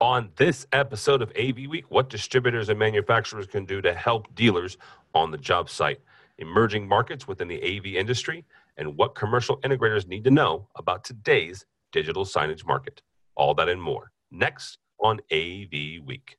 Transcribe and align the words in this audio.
On 0.00 0.30
this 0.36 0.64
episode 0.70 1.22
of 1.22 1.32
AV 1.36 1.66
Week, 1.68 1.84
what 1.88 2.08
distributors 2.08 2.68
and 2.68 2.78
manufacturers 2.78 3.46
can 3.46 3.64
do 3.64 3.80
to 3.82 3.92
help 3.92 4.32
dealers 4.36 4.76
on 5.12 5.32
the 5.32 5.38
job 5.38 5.68
site, 5.68 6.00
emerging 6.38 6.86
markets 6.86 7.26
within 7.26 7.48
the 7.48 7.60
AV 7.60 7.86
industry, 7.96 8.44
and 8.76 8.96
what 8.96 9.16
commercial 9.16 9.56
integrators 9.62 10.06
need 10.06 10.22
to 10.22 10.30
know 10.30 10.68
about 10.76 11.02
today's 11.02 11.66
digital 11.90 12.24
signage 12.24 12.64
market. 12.64 13.02
All 13.34 13.54
that 13.54 13.68
and 13.68 13.82
more 13.82 14.12
next 14.30 14.78
on 15.00 15.18
AV 15.32 16.04
Week. 16.04 16.36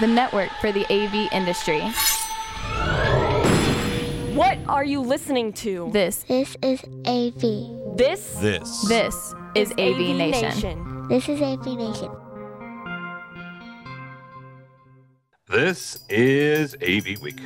The 0.00 0.06
network 0.06 0.50
for 0.60 0.70
the 0.70 0.84
AV 0.92 1.32
industry. 1.32 1.80
What 4.34 4.58
are 4.68 4.84
you 4.84 5.00
listening 5.00 5.54
to? 5.54 5.88
This, 5.92 6.24
This 6.24 6.56
is 6.60 6.82
AV. 7.06 7.96
This 7.96 8.34
This. 8.34 8.86
this 8.86 9.34
is 9.54 9.72
AV, 9.78 10.14
Nation. 10.14 10.93
This 11.08 11.28
is 11.28 11.42
AV 11.42 11.66
Nation. 11.66 12.10
This 15.50 15.98
is 16.08 16.74
AV 16.76 17.20
Week, 17.20 17.38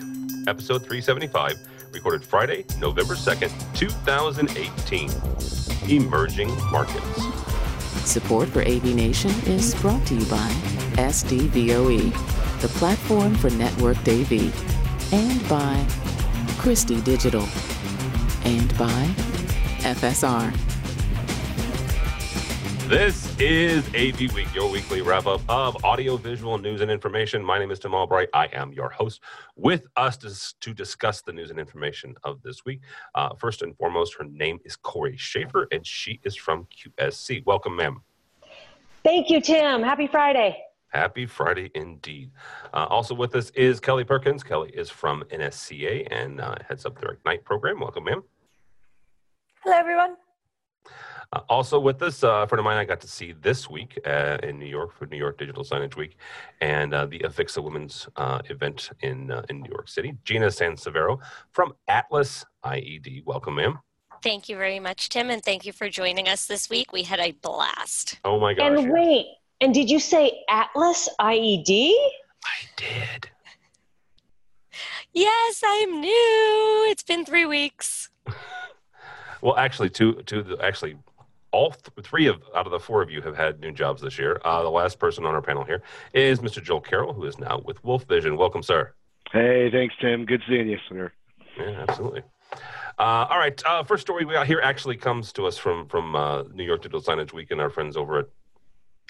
episode 0.47 0.85
375, 0.85 1.59
recorded 1.93 2.25
Friday, 2.25 2.65
November 2.79 3.17
2nd, 3.17 3.51
2018. 3.75 5.11
Emerging 5.91 6.55
Markets. 6.71 7.25
Support 8.09 8.49
for 8.51 8.63
AV 8.63 8.95
Nation 8.95 9.33
is 9.47 9.75
brought 9.75 10.07
to 10.07 10.15
you 10.15 10.25
by 10.27 10.49
SDVOE, 10.95 12.13
the 12.61 12.69
platform 12.69 13.35
for 13.35 13.51
networked 13.51 14.07
AV, 14.07 14.55
and 15.13 15.49
by 15.49 15.85
Christie 16.61 17.01
Digital, 17.01 17.49
and 18.45 18.69
by 18.79 19.05
FSR. 19.81 20.78
This 22.89 23.39
is 23.39 23.87
AV 23.89 24.33
Week, 24.33 24.49
your 24.55 24.71
weekly 24.71 25.03
wrap 25.03 25.27
up 25.27 25.43
of 25.47 25.85
audio, 25.85 26.17
visual 26.17 26.57
news 26.57 26.81
and 26.81 26.91
information. 26.91 27.45
My 27.45 27.59
name 27.59 27.71
is 27.71 27.79
Tim 27.79 27.93
Albright. 27.93 28.31
I 28.33 28.47
am 28.47 28.73
your 28.73 28.89
host. 28.89 29.21
With 29.57 29.87
us 29.97 30.17
to, 30.17 30.33
to 30.61 30.73
discuss 30.73 31.21
the 31.21 31.35
news 31.35 31.51
and 31.51 31.61
information 31.61 32.15
of 32.25 32.41
this 32.41 32.65
week, 32.65 32.81
uh, 33.15 33.35
first 33.35 33.61
and 33.61 33.77
foremost, 33.77 34.15
her 34.17 34.25
name 34.25 34.59
is 34.65 34.75
Corey 34.75 35.19
Schaefer, 35.19 35.69
and 35.71 35.87
she 35.87 36.19
is 36.25 36.35
from 36.35 36.67
QSC. 36.75 37.45
Welcome, 37.45 37.77
ma'am. 37.77 38.01
Thank 39.05 39.29
you, 39.29 39.43
Tim. 39.43 39.83
Happy 39.83 40.07
Friday. 40.07 40.57
Happy 40.89 41.27
Friday 41.27 41.71
indeed. 41.75 42.31
Uh, 42.73 42.87
also 42.89 43.15
with 43.15 43.35
us 43.35 43.51
is 43.51 43.81
Kelly 43.81 44.05
Perkins. 44.05 44.43
Kelly 44.43 44.71
is 44.73 44.89
from 44.89 45.25
NSCA 45.25 46.09
and 46.11 46.41
uh, 46.41 46.55
heads 46.67 46.87
up 46.87 46.99
their 46.99 47.11
Ignite 47.11 47.45
program. 47.45 47.81
Welcome, 47.81 48.05
ma'am. 48.05 48.25
Hello, 49.63 49.77
everyone. 49.77 50.17
Uh, 51.33 51.41
also 51.49 51.79
with 51.79 52.03
us, 52.03 52.25
uh, 52.25 52.29
a 52.29 52.47
friend 52.47 52.59
of 52.61 52.65
mine 52.65 52.79
I 52.79 52.85
got 52.85 53.01
to 53.03 53.09
see 53.09 53.33
this 53.33 53.69
week 53.69 53.99
uh, 54.07 54.39
in 54.43 54.59
New 54.59 54.67
York 54.67 54.95
for 54.95 55.07
New 55.07 55.19
York 55.19 55.37
Digital 55.37 55.63
Signage 55.63 55.95
Week 55.95 56.17
and 56.63 56.95
uh, 56.95 57.05
the 57.05 57.19
Avixa 57.19 57.63
Women's 57.63 58.09
uh, 58.17 58.41
event 58.49 58.91
in 59.03 59.31
uh, 59.31 59.43
in 59.51 59.61
New 59.61 59.71
York 59.71 59.89
City. 59.89 60.15
Gina 60.25 60.47
Sansivero 60.47 61.19
from 61.53 61.75
Atlas 61.87 62.47
IED. 62.65 63.25
Welcome, 63.27 63.57
ma'am. 63.57 63.79
Thank 64.23 64.49
you 64.49 64.57
very 64.57 64.81
much, 64.81 65.11
Tim, 65.11 65.29
and 65.29 65.43
thank 65.43 65.67
you 65.67 65.73
for 65.73 65.91
joining 65.91 66.29
us 66.29 66.47
this 66.47 66.71
week. 66.71 66.93
We 66.93 67.03
had 67.03 67.21
a 67.21 67.33
blast. 67.33 68.19
Oh 68.25 68.41
my 68.41 68.55
gosh. 68.55 68.67
and 68.67 68.81
yes. 68.81 68.91
wait, 68.91 69.27
and 69.61 69.75
did 69.75 69.91
you 69.91 70.01
say 70.01 70.45
Atlas 70.49 71.11
IED? 71.21 71.93
I 72.45 72.59
did. 72.77 73.29
Yes, 75.13 75.63
I'm 75.65 76.01
new. 76.01 76.87
It's 76.89 77.03
been 77.03 77.27
three 77.27 77.47
weeks. 77.47 78.09
Well, 79.41 79.57
actually, 79.57 79.91
two, 79.91 80.15
two, 80.27 80.59
actually, 80.61 80.97
all 81.51 81.71
th- 81.71 82.07
three 82.07 82.27
of 82.27 82.43
out 82.55 82.67
of 82.67 82.73
the 82.73 82.81
four 82.81 83.03
of 83.03 83.11
you 83.11 83.23
have 83.23 83.37
had 83.37 83.61
new 83.61 83.73
jobs 83.73 84.03
this 84.03 84.19
year. 84.19 84.41
Uh, 84.45 84.63
the 84.63 84.71
last 84.71 84.99
person 84.99 85.25
on 85.25 85.35
our 85.35 85.43
panel 85.43 85.65
here 85.65 85.83
is 86.13 86.41
Mr. 86.41 86.63
Joel 86.63 86.81
Carroll, 86.81 87.13
who 87.13 87.25
is 87.25 87.39
now 87.39 87.63
with 87.65 87.83
Wolf 87.85 88.05
Vision. 88.05 88.37
Welcome, 88.37 88.63
sir. 88.63 88.93
Hey, 89.33 89.71
thanks, 89.71 89.95
Tim. 90.01 90.25
Good 90.25 90.43
seeing 90.49 90.69
you, 90.69 90.79
sir. 90.89 91.13
Yeah, 91.59 91.85
absolutely. 91.89 92.23
Uh, 92.99 93.27
all 93.31 93.39
right. 93.39 93.61
Uh, 93.65 93.85
first 93.85 94.03
story 94.03 94.25
we 94.25 94.35
got 94.35 94.47
here 94.47 94.61
actually 94.63 94.97
comes 94.97 95.33
to 95.33 95.47
us 95.47 95.57
from 95.57 95.87
from 95.87 96.17
uh, 96.17 96.43
New 96.53 96.65
York 96.65 96.83
Digital 96.83 97.01
Signage 97.01 97.33
Week 97.33 97.51
and 97.51 97.61
our 97.61 97.71
friends 97.71 97.97
over 97.97 98.19
at 98.19 98.27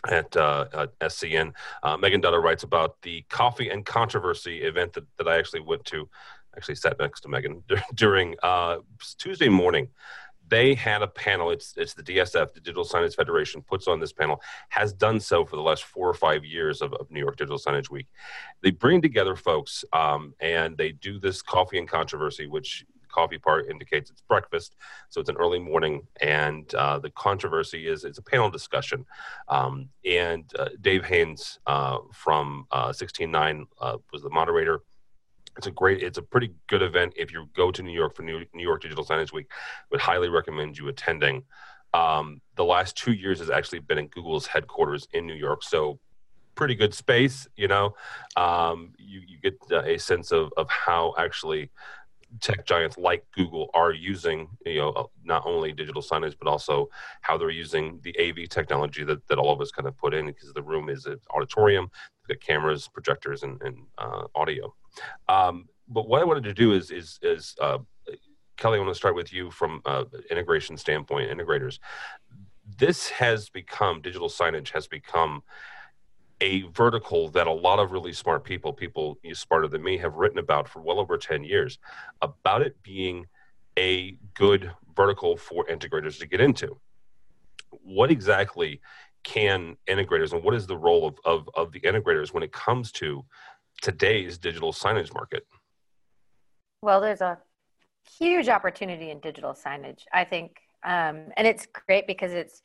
at, 0.08 0.36
uh, 0.36 0.66
at 0.72 0.98
SCN. 1.00 1.52
Uh, 1.82 1.96
Megan 1.96 2.20
Dutter 2.20 2.42
writes 2.42 2.62
about 2.62 3.00
the 3.02 3.24
Coffee 3.28 3.68
and 3.68 3.84
Controversy 3.84 4.62
event 4.62 4.92
that, 4.92 5.04
that 5.16 5.26
I 5.26 5.38
actually 5.38 5.60
went 5.60 5.84
to. 5.86 6.08
Actually, 6.56 6.76
sat 6.76 6.98
next 6.98 7.20
to 7.20 7.28
Megan 7.28 7.62
during 7.94 8.34
uh, 8.42 8.78
Tuesday 9.18 9.48
morning. 9.48 9.88
They 10.48 10.74
had 10.74 11.02
a 11.02 11.06
panel. 11.06 11.50
It's 11.50 11.74
it's 11.76 11.94
the 11.94 12.02
DSF, 12.02 12.54
the 12.54 12.60
Digital 12.60 12.84
Signage 12.84 13.14
Federation, 13.14 13.62
puts 13.62 13.86
on 13.88 14.00
this 14.00 14.12
panel. 14.12 14.40
Has 14.70 14.92
done 14.92 15.20
so 15.20 15.44
for 15.44 15.56
the 15.56 15.62
last 15.62 15.84
four 15.84 16.08
or 16.08 16.14
five 16.14 16.44
years 16.44 16.82
of, 16.82 16.92
of 16.94 17.10
New 17.10 17.20
York 17.20 17.36
Digital 17.36 17.58
Signage 17.58 17.90
Week. 17.90 18.06
They 18.62 18.70
bring 18.70 19.02
together 19.02 19.36
folks 19.36 19.84
um, 19.92 20.34
and 20.40 20.76
they 20.76 20.92
do 20.92 21.18
this 21.18 21.42
Coffee 21.42 21.78
and 21.78 21.88
Controversy, 21.88 22.46
which 22.46 22.84
coffee 23.08 23.38
part 23.38 23.68
indicates 23.70 24.10
it's 24.10 24.20
breakfast 24.20 24.76
so 25.08 25.20
it's 25.20 25.30
an 25.30 25.36
early 25.36 25.58
morning 25.58 26.06
and 26.20 26.74
uh, 26.74 26.98
the 26.98 27.10
controversy 27.10 27.88
is 27.88 28.04
it's 28.04 28.18
a 28.18 28.22
panel 28.22 28.50
discussion 28.50 29.04
um, 29.48 29.88
and 30.04 30.52
uh, 30.58 30.68
dave 30.80 31.04
haynes 31.04 31.58
uh, 31.66 31.98
from 32.12 32.66
uh, 32.70 32.92
169 32.92 33.66
uh, 33.80 33.96
was 34.12 34.22
the 34.22 34.30
moderator 34.30 34.82
it's 35.58 35.66
a 35.66 35.70
great 35.72 36.02
it's 36.02 36.18
a 36.18 36.22
pretty 36.22 36.54
good 36.68 36.82
event 36.82 37.12
if 37.16 37.32
you 37.32 37.48
go 37.54 37.70
to 37.70 37.82
new 37.82 37.92
york 37.92 38.14
for 38.14 38.22
new, 38.22 38.44
new 38.54 38.62
york 38.62 38.80
digital 38.80 39.04
signage 39.04 39.32
week 39.32 39.50
would 39.90 40.00
highly 40.00 40.28
recommend 40.28 40.78
you 40.78 40.88
attending. 40.88 41.44
Um, 41.94 42.40
the 42.56 42.64
last 42.64 42.96
two 42.96 43.12
years 43.12 43.38
has 43.40 43.50
actually 43.50 43.80
been 43.80 43.98
in 43.98 44.06
google's 44.08 44.46
headquarters 44.46 45.08
in 45.12 45.26
new 45.26 45.34
york 45.34 45.62
so 45.62 45.98
pretty 46.54 46.74
good 46.74 46.94
space 46.94 47.46
you 47.56 47.68
know? 47.68 47.94
Um, 48.36 48.92
you, 48.98 49.20
you 49.26 49.38
get 49.40 49.58
uh, 49.70 49.82
a 49.82 49.98
sense 49.98 50.32
of, 50.32 50.52
of 50.56 50.68
how 50.70 51.14
actually 51.18 51.70
tech 52.40 52.66
giants 52.66 52.98
like 52.98 53.24
Google 53.32 53.70
are 53.74 53.92
using, 53.92 54.48
you 54.66 54.78
know, 54.78 54.90
uh, 54.90 55.04
not 55.24 55.44
only 55.46 55.72
digital 55.72 56.02
signage 56.02 56.36
but 56.38 56.48
also 56.48 56.88
how 57.22 57.38
they're 57.38 57.50
using 57.50 58.00
the 58.02 58.14
AV 58.20 58.48
technology 58.48 59.04
that, 59.04 59.26
that 59.28 59.38
all 59.38 59.52
of 59.52 59.60
us 59.60 59.70
kind 59.70 59.88
of 59.88 59.96
put 59.96 60.14
in 60.14 60.26
because 60.26 60.52
the 60.52 60.62
room 60.62 60.88
is 60.88 61.06
an 61.06 61.18
auditorium, 61.34 61.90
got 62.28 62.40
cameras, 62.40 62.88
projectors, 62.88 63.42
and, 63.42 63.60
and 63.62 63.78
uh, 63.98 64.24
audio. 64.34 64.74
Um, 65.28 65.66
but 65.88 66.08
what 66.08 66.20
I 66.20 66.24
wanted 66.24 66.44
to 66.44 66.54
do 66.54 66.72
is 66.72 66.90
is 66.90 67.18
is 67.22 67.54
uh, 67.60 67.78
Kelly, 68.58 68.78
I 68.78 68.82
want 68.82 68.90
to 68.90 68.98
start 68.98 69.14
with 69.14 69.32
you 69.32 69.50
from 69.50 69.80
uh, 69.86 70.04
integration 70.30 70.76
standpoint, 70.76 71.30
integrators. 71.30 71.78
This 72.76 73.08
has 73.08 73.48
become 73.48 74.02
digital 74.02 74.28
signage 74.28 74.70
has 74.70 74.86
become 74.86 75.42
a 76.40 76.62
vertical 76.62 77.28
that 77.30 77.46
a 77.46 77.52
lot 77.52 77.78
of 77.78 77.92
really 77.92 78.12
smart 78.12 78.44
people, 78.44 78.72
people 78.72 79.18
smarter 79.32 79.68
than 79.68 79.82
me, 79.82 79.96
have 79.98 80.14
written 80.14 80.38
about 80.38 80.68
for 80.68 80.80
well 80.80 81.00
over 81.00 81.18
10 81.18 81.44
years 81.44 81.78
about 82.22 82.62
it 82.62 82.80
being 82.82 83.26
a 83.78 84.16
good 84.34 84.72
vertical 84.96 85.36
for 85.36 85.64
integrators 85.66 86.18
to 86.18 86.26
get 86.26 86.40
into. 86.40 86.78
What 87.70 88.10
exactly 88.10 88.80
can 89.24 89.76
integrators 89.88 90.32
and 90.32 90.42
what 90.42 90.54
is 90.54 90.66
the 90.66 90.76
role 90.76 91.06
of, 91.06 91.16
of, 91.24 91.50
of 91.54 91.72
the 91.72 91.80
integrators 91.80 92.32
when 92.32 92.42
it 92.42 92.52
comes 92.52 92.92
to 92.92 93.24
today's 93.82 94.38
digital 94.38 94.72
signage 94.72 95.12
market? 95.12 95.46
Well, 96.82 97.00
there's 97.00 97.20
a 97.20 97.38
huge 98.18 98.48
opportunity 98.48 99.10
in 99.10 99.20
digital 99.20 99.52
signage, 99.52 100.02
I 100.12 100.24
think. 100.24 100.58
Um, 100.84 101.26
and 101.36 101.46
it's 101.46 101.66
great 101.86 102.06
because 102.06 102.32
it's 102.32 102.62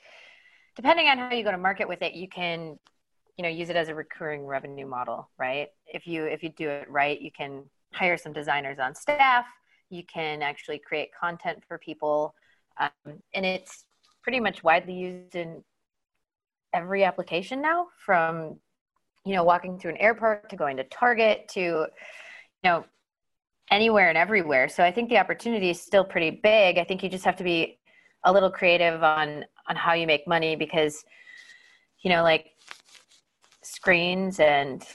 depending 0.76 1.08
on 1.08 1.18
how 1.18 1.32
you 1.32 1.44
go 1.44 1.52
to 1.52 1.58
market 1.58 1.88
with 1.88 2.02
it, 2.02 2.14
you 2.14 2.28
can, 2.28 2.78
you 3.38 3.44
know, 3.44 3.50
use 3.50 3.70
it 3.70 3.76
as 3.76 3.90
a 3.90 3.96
recurring 3.96 4.46
revenue 4.46 4.86
model, 4.86 5.30
right? 5.38 5.70
If 5.88 6.06
you 6.08 6.26
if 6.26 6.44
you 6.44 6.50
do 6.50 6.70
it 6.70 6.90
right, 6.90 7.20
you 7.20 7.32
can 7.32 7.64
hire 7.94 8.18
some 8.18 8.34
designers 8.34 8.80
on 8.80 8.96
staff. 8.96 9.46
You 9.90 10.04
can 10.04 10.42
actually 10.42 10.80
create 10.80 11.10
content 11.20 11.64
for 11.68 11.78
people, 11.78 12.34
um, 12.80 13.22
and 13.34 13.46
it's 13.46 13.86
pretty 14.22 14.40
much 14.40 14.64
widely 14.64 14.94
used 14.94 15.36
in 15.36 15.64
every 16.74 17.04
application 17.04 17.62
now. 17.62 17.88
From 17.98 18.60
you 19.26 19.34
know, 19.34 19.44
walking 19.44 19.80
through 19.80 19.92
an 19.92 19.98
airport 19.98 20.50
to 20.50 20.56
going 20.56 20.78
to 20.78 20.84
Target 20.86 21.48
to, 21.50 21.62
you 21.62 21.88
know, 22.64 22.84
anywhere 23.72 24.10
and 24.10 24.18
everywhere. 24.18 24.68
So 24.68 24.84
I 24.84 24.92
think 24.92 25.10
the 25.10 25.18
opportunity 25.18 25.70
is 25.70 25.82
still 25.82 26.04
pretty 26.04 26.32
big. 26.32 26.78
I 26.78 26.84
think 26.84 27.02
you 27.02 27.10
just 27.10 27.24
have 27.26 27.38
to 27.38 27.44
be 27.44 27.80
a 28.26 28.32
little 28.32 28.52
creative 28.52 29.04
on 29.04 29.46
on 29.68 29.76
how 29.76 29.94
you 29.94 30.06
make 30.06 30.28
money 30.28 30.56
because 30.56 31.04
you 32.02 32.10
know 32.10 32.22
like 32.22 32.52
screens 33.64 34.40
and 34.40 34.86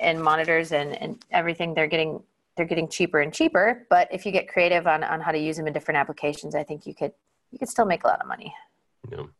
and 0.00 0.22
monitors 0.22 0.72
and 0.72 1.00
and 1.00 1.24
everything 1.30 1.74
they're 1.74 1.86
getting 1.86 2.22
they're 2.56 2.66
getting 2.66 2.88
cheaper 2.88 3.20
and 3.20 3.32
cheaper 3.32 3.86
but 3.90 4.08
if 4.12 4.26
you 4.26 4.32
get 4.32 4.48
creative 4.48 4.86
on 4.86 5.02
on 5.04 5.20
how 5.20 5.32
to 5.32 5.38
use 5.38 5.56
them 5.56 5.66
in 5.66 5.72
different 5.72 5.98
applications 5.98 6.54
i 6.54 6.62
think 6.62 6.86
you 6.86 6.94
could 6.94 7.12
you 7.50 7.58
could 7.58 7.68
still 7.68 7.86
make 7.86 8.04
a 8.04 8.06
lot 8.06 8.20
of 8.20 8.26
money 8.26 8.52
know, 9.10 9.30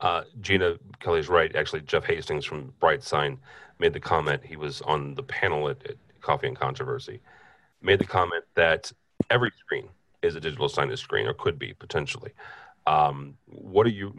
uh, 0.00 0.22
Gina 0.40 0.76
Kelly's 1.00 1.28
right. 1.28 1.54
Actually, 1.54 1.82
Jeff 1.82 2.04
Hastings 2.04 2.44
from 2.44 2.72
Bright 2.80 3.02
Sign 3.02 3.38
made 3.78 3.92
the 3.92 4.00
comment. 4.00 4.44
He 4.44 4.56
was 4.56 4.82
on 4.82 5.14
the 5.14 5.22
panel 5.22 5.68
at, 5.68 5.84
at 5.86 5.96
Coffee 6.20 6.48
and 6.48 6.58
Controversy. 6.58 7.20
Made 7.82 7.98
the 7.98 8.06
comment 8.06 8.44
that 8.54 8.92
every 9.30 9.52
screen 9.58 9.88
is 10.22 10.34
a 10.34 10.40
digital 10.40 10.68
signage 10.68 10.98
screen, 10.98 11.26
or 11.26 11.34
could 11.34 11.58
be 11.58 11.72
potentially. 11.72 12.32
Um, 12.86 13.36
what 13.46 13.86
are 13.86 13.90
you? 13.90 14.12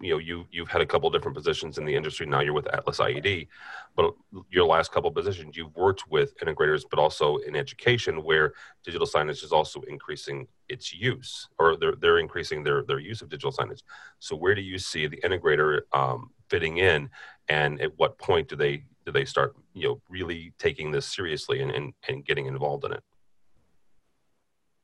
You 0.00 0.12
know, 0.12 0.18
you 0.18 0.46
you've 0.50 0.68
had 0.68 0.80
a 0.80 0.86
couple 0.86 1.10
different 1.10 1.36
positions 1.36 1.76
in 1.76 1.84
the 1.84 1.94
industry. 1.94 2.26
Now 2.26 2.40
you're 2.40 2.52
with 2.52 2.72
Atlas 2.72 2.98
IED, 2.98 3.48
but 3.96 4.14
your 4.50 4.64
last 4.64 4.92
couple 4.92 5.10
positions, 5.10 5.56
you've 5.56 5.74
worked 5.74 6.08
with 6.08 6.38
integrators, 6.38 6.84
but 6.88 6.98
also 6.98 7.36
in 7.38 7.56
education, 7.56 8.22
where 8.22 8.52
digital 8.84 9.06
signage 9.06 9.42
is 9.42 9.52
also 9.52 9.80
increasing 9.82 10.46
its 10.68 10.94
use, 10.94 11.48
or 11.58 11.76
they're 11.76 11.96
they're 11.96 12.18
increasing 12.18 12.62
their 12.62 12.84
their 12.84 13.00
use 13.00 13.22
of 13.22 13.28
digital 13.28 13.52
signage. 13.52 13.82
So 14.20 14.36
where 14.36 14.54
do 14.54 14.62
you 14.62 14.78
see 14.78 15.06
the 15.06 15.18
integrator 15.18 15.80
um, 15.92 16.30
fitting 16.48 16.78
in, 16.78 17.10
and 17.48 17.80
at 17.80 17.98
what 17.98 18.18
point 18.18 18.48
do 18.48 18.56
they 18.56 18.84
do 19.04 19.12
they 19.12 19.24
start 19.24 19.56
you 19.74 19.88
know 19.88 20.00
really 20.08 20.52
taking 20.58 20.90
this 20.90 21.06
seriously 21.06 21.60
and 21.60 21.72
and, 21.72 21.92
and 22.08 22.24
getting 22.24 22.46
involved 22.46 22.84
in 22.84 22.92
it? 22.92 23.02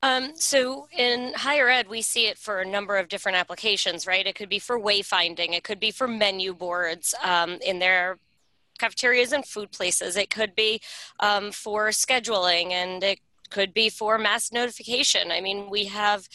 Um, 0.03 0.33
so 0.35 0.89
in 0.91 1.31
higher 1.33 1.69
ed, 1.69 1.87
we 1.87 2.01
see 2.01 2.27
it 2.27 2.37
for 2.37 2.59
a 2.59 2.65
number 2.65 2.97
of 2.97 3.07
different 3.07 3.37
applications, 3.37 4.05
right? 4.05 4.27
It 4.27 4.35
could 4.35 4.49
be 4.49 4.59
for 4.59 4.77
wayfinding, 4.77 5.53
it 5.53 5.63
could 5.63 5.79
be 5.79 5.91
for 5.91 6.09
menu 6.09 6.53
boards 6.53 7.15
um, 7.23 7.57
in 7.65 7.79
their 7.79 8.17
cafeterias 8.79 9.31
and 9.31 9.45
food 9.45 9.71
places, 9.71 10.17
it 10.17 10.29
could 10.29 10.55
be 10.55 10.81
um, 11.21 11.53
for 11.53 11.87
scheduling, 11.87 12.71
and 12.71 13.01
it 13.01 13.19
could 13.53 13.73
be 13.73 13.89
for 13.89 14.17
mass 14.17 14.51
notification. 14.51 15.31
I 15.31 15.39
mean, 15.47 15.69
we 15.69 15.85
have 15.85 16.27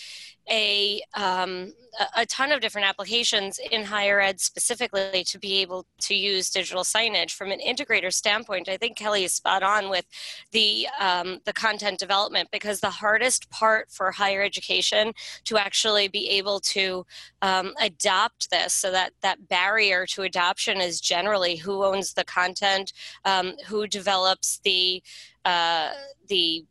a 0.50 1.02
um, 1.14 1.72
a 2.16 2.24
ton 2.26 2.52
of 2.52 2.60
different 2.60 2.86
applications 2.86 3.58
in 3.70 3.84
higher 3.84 4.20
ed 4.20 4.40
specifically 4.40 5.24
to 5.24 5.38
be 5.38 5.60
able 5.62 5.84
to 6.00 6.14
use 6.14 6.48
digital 6.48 6.84
signage 6.84 7.32
from 7.32 7.50
an 7.50 7.60
integrator 7.60 8.12
standpoint. 8.12 8.68
I 8.68 8.76
think 8.76 8.96
Kelly 8.96 9.24
is 9.24 9.32
spot 9.32 9.62
on 9.62 9.90
with 9.90 10.06
the 10.52 10.86
um, 10.98 11.40
the 11.44 11.52
content 11.52 11.98
development 11.98 12.48
because 12.52 12.80
the 12.80 12.98
hardest 13.04 13.50
part 13.50 13.90
for 13.90 14.10
higher 14.12 14.42
education 14.42 15.12
to 15.44 15.58
actually 15.58 16.08
be 16.08 16.24
able 16.30 16.60
to 16.60 17.04
um, 17.42 17.74
adopt 17.80 18.50
this, 18.50 18.72
so 18.72 18.90
that 18.90 19.10
that 19.20 19.48
barrier 19.48 20.06
to 20.06 20.22
adoption 20.22 20.80
is 20.80 21.00
generally 21.00 21.56
who 21.56 21.84
owns 21.84 22.14
the 22.14 22.24
content, 22.24 22.92
um, 23.24 23.54
who 23.66 23.86
develops 23.86 24.60
the 24.64 25.02
uh, 25.44 25.90
the 26.28 26.64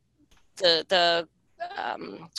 the 0.58 0.86
the 0.88 1.28
um, 1.82 2.30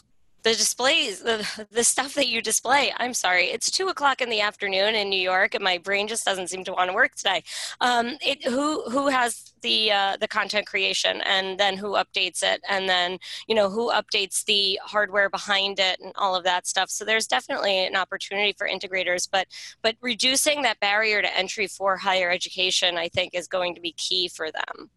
the 0.44 0.54
displays, 0.54 1.20
the, 1.20 1.66
the 1.70 1.82
stuff 1.84 2.14
that 2.14 2.28
you 2.28 2.40
display. 2.40 2.92
I'm 2.96 3.12
sorry, 3.12 3.46
it's 3.46 3.70
two 3.70 3.88
o'clock 3.88 4.20
in 4.20 4.30
the 4.30 4.40
afternoon 4.40 4.94
in 4.94 5.10
New 5.10 5.20
York, 5.20 5.54
and 5.54 5.64
my 5.64 5.78
brain 5.78 6.06
just 6.06 6.24
doesn't 6.24 6.48
seem 6.48 6.64
to 6.64 6.72
want 6.72 6.88
to 6.88 6.94
work 6.94 7.14
today. 7.16 7.42
Um, 7.80 8.16
it, 8.20 8.44
who 8.44 8.82
who 8.88 9.08
has 9.08 9.52
the 9.62 9.92
uh, 9.92 10.16
the 10.18 10.28
content 10.28 10.66
creation, 10.66 11.20
and 11.22 11.58
then 11.58 11.76
who 11.76 11.94
updates 11.94 12.42
it, 12.42 12.62
and 12.68 12.88
then 12.88 13.18
you 13.48 13.54
know 13.54 13.68
who 13.68 13.90
updates 13.90 14.44
the 14.44 14.78
hardware 14.82 15.28
behind 15.28 15.80
it, 15.80 15.98
and 16.00 16.12
all 16.16 16.36
of 16.36 16.44
that 16.44 16.66
stuff. 16.66 16.88
So 16.88 17.04
there's 17.04 17.26
definitely 17.26 17.86
an 17.86 17.96
opportunity 17.96 18.54
for 18.56 18.68
integrators, 18.68 19.28
but 19.30 19.48
but 19.82 19.96
reducing 20.00 20.62
that 20.62 20.80
barrier 20.80 21.20
to 21.20 21.36
entry 21.36 21.66
for 21.66 21.96
higher 21.96 22.30
education, 22.30 22.96
I 22.96 23.08
think, 23.08 23.34
is 23.34 23.48
going 23.48 23.74
to 23.74 23.80
be 23.80 23.92
key 23.92 24.28
for 24.28 24.50
them. 24.50 24.90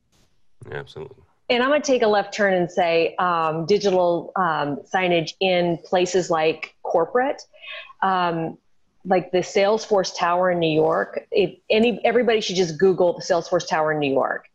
Absolutely 0.72 1.24
and 1.52 1.62
I'm 1.62 1.70
going 1.70 1.82
to 1.82 1.86
take 1.86 2.02
a 2.02 2.08
left 2.08 2.34
turn 2.34 2.54
and 2.54 2.72
say 2.72 3.14
um, 3.18 3.66
digital 3.66 4.32
um, 4.38 4.78
signage 4.92 5.34
in 5.42 5.78
places 5.84 6.30
like 6.30 6.74
corporate, 6.82 7.42
um, 8.02 8.58
like 9.04 9.34
the 9.34 9.40
Salesforce 9.40 10.18
Tower 10.18 10.50
in 10.50 10.60
New 10.60 10.74
York. 10.74 11.28
If 11.30 11.60
any, 11.70 12.00
everybody 12.06 12.40
should 12.40 12.56
just 12.56 12.80
Google 12.80 13.18
the 13.20 13.22
Salesforce 13.22 13.68
Tower 13.68 13.92
in 13.92 14.00
New 14.00 14.14
York 14.14 14.48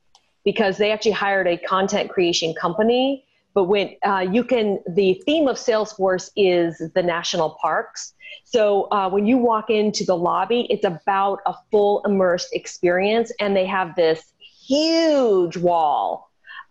because 0.42 0.78
they 0.78 0.90
actually 0.90 1.12
hired 1.12 1.46
a 1.46 1.58
content 1.58 2.08
creation 2.08 2.54
company. 2.54 3.26
But 3.52 3.64
when 3.64 3.96
uh, 4.02 4.26
you 4.30 4.42
can, 4.42 4.80
the 4.88 5.20
theme 5.26 5.48
of 5.48 5.56
Salesforce 5.56 6.30
is 6.34 6.80
the 6.94 7.02
national 7.02 7.58
parks. 7.60 8.14
So 8.44 8.84
uh, 8.84 9.10
when 9.10 9.26
you 9.26 9.36
walk 9.36 9.68
into 9.68 10.04
the 10.04 10.16
lobby, 10.16 10.66
it's 10.70 10.84
about 10.84 11.40
a 11.44 11.54
full 11.70 12.02
immersed 12.06 12.54
experience, 12.54 13.32
and 13.38 13.54
they 13.54 13.66
have 13.66 13.96
this 13.96 14.32
huge 14.66 15.58
wall 15.58 16.25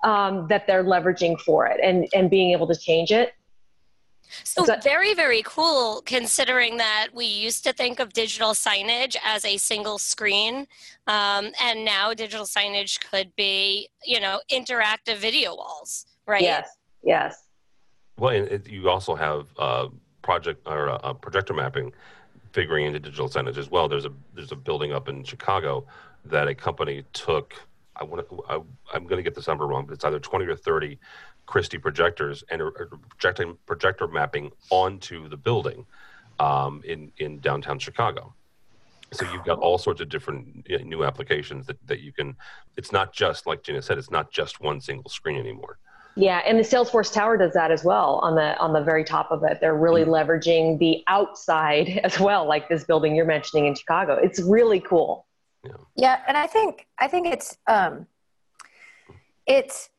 um, 0.06 0.48
that 0.48 0.68
they're 0.68 0.84
leveraging 0.84 1.40
for 1.42 1.66
it 1.66 1.80
and, 1.84 2.08
and 2.14 2.30
being 2.30 2.52
able 2.52 2.68
to 2.68 2.76
change 2.76 3.12
it. 3.12 3.34
So, 4.44 4.66
very, 4.84 5.14
very 5.14 5.44
cool 5.44 6.02
considering 6.06 6.78
that 6.78 7.10
we 7.14 7.26
used 7.26 7.64
to 7.66 7.74
think 7.74 8.00
of 8.00 8.14
digital 8.14 8.52
signage 8.52 9.16
as 9.24 9.46
a 9.46 9.58
single 9.58 9.98
screen. 9.98 10.68
Um, 11.08 11.52
and 11.62 11.86
now 11.86 12.14
digital 12.14 12.46
signage 12.46 13.00
could 13.10 13.36
be, 13.36 13.90
you 14.04 14.20
know, 14.20 14.42
interactive 14.52 15.18
video 15.18 15.56
walls, 15.56 16.06
right? 16.26 16.42
Yes, 16.42 16.70
yes. 17.04 17.44
Well, 18.18 18.36
and 18.36 18.48
it, 18.48 18.68
you 18.68 18.90
also 18.90 19.14
have 19.16 19.48
uh, 19.60 19.88
project 20.22 20.62
or 20.66 20.90
uh, 21.06 21.14
projector 21.14 21.54
mapping 21.54 21.94
figuring 22.52 22.86
into 22.86 23.00
digital 23.00 23.30
signage 23.30 23.58
as 23.58 23.70
well. 23.70 23.88
There's 23.88 24.06
a 24.06 24.12
there's 24.34 24.52
a 24.52 24.56
building 24.56 24.92
up 24.92 25.08
in 25.08 25.24
Chicago 25.24 25.86
that 26.26 26.48
a 26.48 26.56
company 26.56 27.04
took 27.14 27.54
I 27.98 28.04
want 28.04 28.28
to, 28.30 28.44
I, 28.50 28.56
am 28.96 29.04
going 29.04 29.18
to 29.18 29.24
get 29.24 29.36
this 29.36 29.48
number 29.48 29.68
wrong, 29.68 29.86
but 29.86 29.94
it's 29.94 30.06
either 30.06 30.20
20 30.20 30.46
or 30.46 30.56
30 30.56 31.00
Christie 31.46 31.78
projectors 31.78 32.44
and 32.50 32.62
are 32.62 32.72
projecting 33.10 33.58
projector 33.66 34.08
mapping 34.08 34.52
onto 34.70 35.30
the 35.30 35.38
building 35.38 35.86
um, 36.40 36.82
in 36.86 37.12
in 37.18 37.40
downtown 37.40 37.80
Chicago. 37.80 38.34
So 39.12 39.32
you've 39.32 39.46
got 39.46 39.60
all 39.60 39.78
sorts 39.78 40.02
of 40.02 40.10
different 40.10 40.66
you 40.68 40.80
know, 40.80 40.84
new 40.84 41.04
applications 41.04 41.68
that, 41.68 41.78
that 41.88 42.02
you 42.02 42.12
can. 42.12 42.36
It's 42.76 42.92
not 42.92 43.14
just 43.14 43.46
like 43.46 43.64
Gina 43.64 43.82
said. 43.82 43.98
It's 43.98 44.12
not 44.12 44.32
just 44.32 44.60
one 44.60 44.82
single 44.82 45.10
screen 45.10 45.38
anymore. 45.38 45.78
Yeah, 46.18 46.42
and 46.46 46.58
the 46.58 46.64
Salesforce 46.64 47.12
Tower 47.12 47.38
does 47.38 47.54
that 47.54 47.72
as 47.72 47.84
well 47.84 48.20
on 48.24 48.36
the 48.36 48.58
on 48.58 48.74
the 48.74 48.82
very 48.82 49.04
top 49.04 49.32
of 49.32 49.44
it. 49.44 49.60
They're 49.62 49.76
really 49.76 50.04
mm-hmm. 50.04 50.32
leveraging 50.32 50.80
the 50.80 51.04
outside 51.08 52.00
as 52.04 52.20
well, 52.20 52.48
like 52.48 52.68
this 52.70 52.84
building 52.84 53.16
you're 53.16 53.26
mentioning 53.26 53.68
in 53.68 53.76
Chicago. 53.76 54.16
It's 54.16 54.42
really 54.42 54.80
cool. 54.80 55.25
Yeah. 55.66 55.72
yeah, 55.96 56.22
and 56.28 56.38
I 56.38 56.48
think 56.48 56.88
I 57.00 57.08
think 57.08 57.28
it's 57.28 57.58
um, 57.68 58.08
it's 59.46 59.90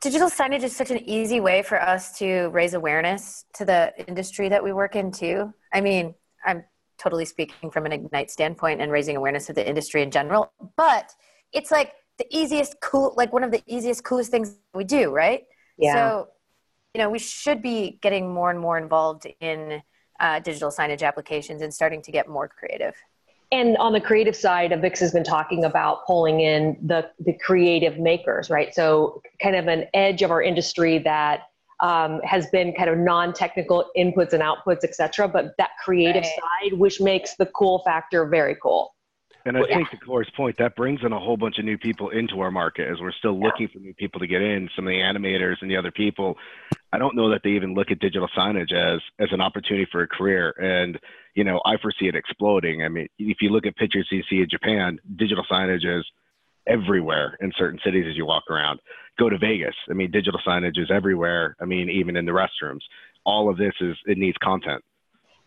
digital 0.00 0.28
signage 0.30 0.62
is 0.62 0.74
such 0.74 0.90
an 0.90 0.98
easy 1.08 1.40
way 1.40 1.62
for 1.62 1.80
us 1.80 2.18
to 2.18 2.48
raise 2.48 2.74
awareness 2.74 3.44
to 3.54 3.64
the 3.64 3.92
industry 4.08 4.48
that 4.48 4.62
we 4.64 4.72
work 4.72 4.96
in 4.96 5.12
too. 5.12 5.52
I 5.72 5.80
mean, 5.80 6.14
I'm 6.44 6.64
totally 6.98 7.24
speaking 7.24 7.70
from 7.70 7.86
an 7.86 7.92
ignite 7.92 8.30
standpoint 8.30 8.80
and 8.80 8.90
raising 8.90 9.16
awareness 9.16 9.48
of 9.48 9.56
the 9.56 9.66
industry 9.66 10.02
in 10.02 10.10
general, 10.10 10.52
but 10.76 11.12
it's 11.52 11.70
like 11.70 11.92
the 12.18 12.26
easiest 12.30 12.76
cool 12.80 13.14
like 13.16 13.32
one 13.32 13.44
of 13.44 13.50
the 13.50 13.62
easiest 13.66 14.04
coolest 14.04 14.30
things 14.30 14.56
we 14.74 14.84
do, 14.84 15.10
right? 15.10 15.44
Yeah. 15.78 15.94
So, 15.94 16.28
you 16.94 17.00
know, 17.00 17.10
we 17.10 17.18
should 17.18 17.62
be 17.62 17.98
getting 18.02 18.32
more 18.32 18.50
and 18.50 18.58
more 18.58 18.76
involved 18.78 19.26
in 19.40 19.82
uh, 20.18 20.40
digital 20.40 20.70
signage 20.70 21.02
applications 21.02 21.62
and 21.62 21.72
starting 21.72 22.02
to 22.02 22.12
get 22.12 22.28
more 22.28 22.48
creative 22.48 22.94
and 23.52 23.76
on 23.78 23.92
the 23.92 24.00
creative 24.00 24.36
side, 24.36 24.70
Avixa 24.70 25.00
has 25.00 25.12
been 25.12 25.24
talking 25.24 25.64
about 25.64 26.06
pulling 26.06 26.40
in 26.40 26.76
the, 26.82 27.10
the 27.18 27.32
creative 27.32 27.98
makers, 27.98 28.48
right? 28.48 28.72
So, 28.74 29.22
kind 29.42 29.56
of 29.56 29.66
an 29.66 29.86
edge 29.92 30.22
of 30.22 30.30
our 30.30 30.40
industry 30.42 30.98
that 30.98 31.48
um, 31.80 32.20
has 32.22 32.46
been 32.50 32.72
kind 32.74 32.88
of 32.90 32.98
non-technical 32.98 33.90
inputs 33.96 34.32
and 34.32 34.42
outputs, 34.42 34.84
et 34.84 34.94
cetera, 34.94 35.26
but 35.26 35.56
that 35.58 35.70
creative 35.82 36.22
right. 36.22 36.70
side, 36.70 36.78
which 36.78 37.00
makes 37.00 37.34
the 37.36 37.46
cool 37.46 37.82
factor 37.84 38.26
very 38.26 38.56
cool. 38.62 38.94
And 39.46 39.56
I 39.56 39.62
think 39.64 39.88
to 39.90 39.96
Corey's 39.96 40.28
point, 40.36 40.56
that 40.58 40.76
brings 40.76 41.00
in 41.02 41.12
a 41.12 41.18
whole 41.18 41.38
bunch 41.38 41.58
of 41.58 41.64
new 41.64 41.78
people 41.78 42.10
into 42.10 42.40
our 42.40 42.50
market 42.50 42.88
as 42.88 43.00
we're 43.00 43.12
still 43.12 43.40
looking 43.40 43.68
for 43.68 43.78
new 43.78 43.94
people 43.94 44.20
to 44.20 44.26
get 44.26 44.42
in. 44.42 44.68
Some 44.76 44.86
of 44.86 44.90
the 44.90 44.98
animators 44.98 45.56
and 45.62 45.70
the 45.70 45.78
other 45.78 45.90
people, 45.90 46.36
I 46.92 46.98
don't 46.98 47.14
know 47.14 47.30
that 47.30 47.42
they 47.44 47.50
even 47.50 47.74
look 47.74 47.90
at 47.90 48.00
digital 48.00 48.28
signage 48.36 48.72
as 48.72 49.00
as 49.18 49.28
an 49.32 49.40
opportunity 49.40 49.86
for 49.90 50.02
a 50.02 50.08
career. 50.08 50.50
And 50.60 50.98
you 51.34 51.44
know, 51.44 51.60
I 51.64 51.76
foresee 51.76 52.08
it 52.08 52.16
exploding. 52.16 52.82
I 52.84 52.88
mean, 52.88 53.08
if 53.18 53.38
you 53.40 53.50
look 53.50 53.66
at 53.66 53.76
pictures 53.76 54.08
you 54.10 54.22
see 54.28 54.38
in 54.38 54.48
Japan, 54.50 54.98
digital 55.16 55.44
signage 55.50 55.84
is 55.84 56.04
everywhere 56.66 57.36
in 57.40 57.52
certain 57.56 57.80
cities 57.84 58.06
as 58.08 58.16
you 58.16 58.26
walk 58.26 58.44
around. 58.50 58.80
Go 59.18 59.28
to 59.28 59.38
Vegas. 59.38 59.74
I 59.88 59.94
mean, 59.94 60.10
digital 60.10 60.40
signage 60.46 60.78
is 60.78 60.90
everywhere. 60.90 61.56
I 61.60 61.64
mean, 61.64 61.88
even 61.90 62.16
in 62.16 62.26
the 62.26 62.32
restrooms. 62.32 62.80
All 63.24 63.50
of 63.50 63.56
this 63.56 63.74
is 63.80 63.96
it 64.06 64.18
needs 64.18 64.38
content. 64.38 64.82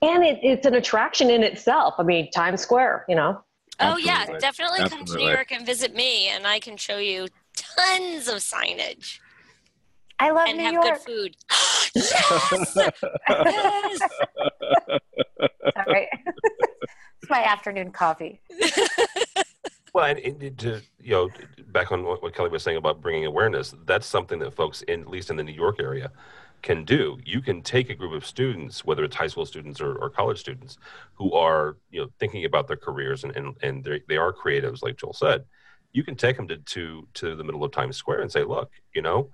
And 0.01 0.23
it, 0.23 0.39
it's 0.43 0.65
an 0.65 0.75
attraction 0.75 1.29
in 1.29 1.43
itself. 1.43 1.95
I 1.97 2.03
mean, 2.03 2.29
Times 2.31 2.61
Square, 2.61 3.05
you 3.09 3.15
know. 3.15 3.41
Oh 3.79 3.97
yeah, 3.97 4.25
definitely 4.37 4.79
Absolutely. 4.81 4.89
come 4.89 5.05
to 5.05 5.17
New 5.17 5.29
York 5.29 5.51
and 5.51 5.65
visit 5.65 5.95
me, 5.95 6.27
and 6.27 6.45
I 6.45 6.59
can 6.59 6.77
show 6.77 6.97
you 6.97 7.27
tons 7.55 8.27
of 8.27 8.35
signage. 8.35 9.19
I 10.23 10.29
love 10.29 10.47
and 10.47 10.57
New 10.57 10.63
have 10.63 10.73
York. 10.73 10.85
good 10.85 10.97
food. 10.99 11.35
yes. 11.95 12.75
yes. 12.77 13.99
Sorry, 15.75 16.09
it's 17.21 17.29
my 17.29 17.43
afternoon 17.43 17.91
coffee. 17.91 18.39
well, 19.93 20.05
and, 20.05 20.19
and, 20.19 20.57
to 20.59 20.81
you 21.01 21.11
know, 21.11 21.29
back 21.73 21.91
on 21.91 22.05
what, 22.05 22.23
what 22.23 22.33
Kelly 22.33 22.49
was 22.49 22.63
saying 22.63 22.77
about 22.77 23.01
bringing 23.01 23.25
awareness, 23.25 23.75
that's 23.85 24.07
something 24.07 24.39
that 24.39 24.53
folks, 24.53 24.81
in, 24.83 25.01
at 25.01 25.09
least 25.09 25.29
in 25.29 25.35
the 25.35 25.43
New 25.43 25.51
York 25.51 25.81
area, 25.81 26.09
can 26.61 26.85
do. 26.85 27.17
You 27.25 27.41
can 27.41 27.61
take 27.61 27.89
a 27.89 27.93
group 27.93 28.13
of 28.13 28.25
students, 28.25 28.85
whether 28.85 29.03
it's 29.03 29.17
high 29.17 29.27
school 29.27 29.45
students 29.45 29.81
or, 29.81 29.97
or 29.97 30.09
college 30.09 30.39
students, 30.39 30.77
who 31.15 31.33
are 31.33 31.75
you 31.91 31.99
know 31.99 32.07
thinking 32.17 32.45
about 32.45 32.69
their 32.69 32.77
careers 32.77 33.25
and 33.25 33.35
and, 33.35 33.57
and 33.61 33.83
they 34.07 34.15
are 34.15 34.31
creatives, 34.31 34.83
like 34.83 34.95
Joel 34.95 35.11
said. 35.11 35.43
You 35.91 36.03
can 36.03 36.15
take 36.15 36.37
them 36.37 36.47
to, 36.47 36.57
to 36.57 37.07
to 37.15 37.35
the 37.35 37.43
middle 37.43 37.65
of 37.65 37.73
Times 37.73 37.97
Square 37.97 38.21
and 38.21 38.31
say, 38.31 38.45
look, 38.45 38.71
you 38.95 39.01
know, 39.01 39.29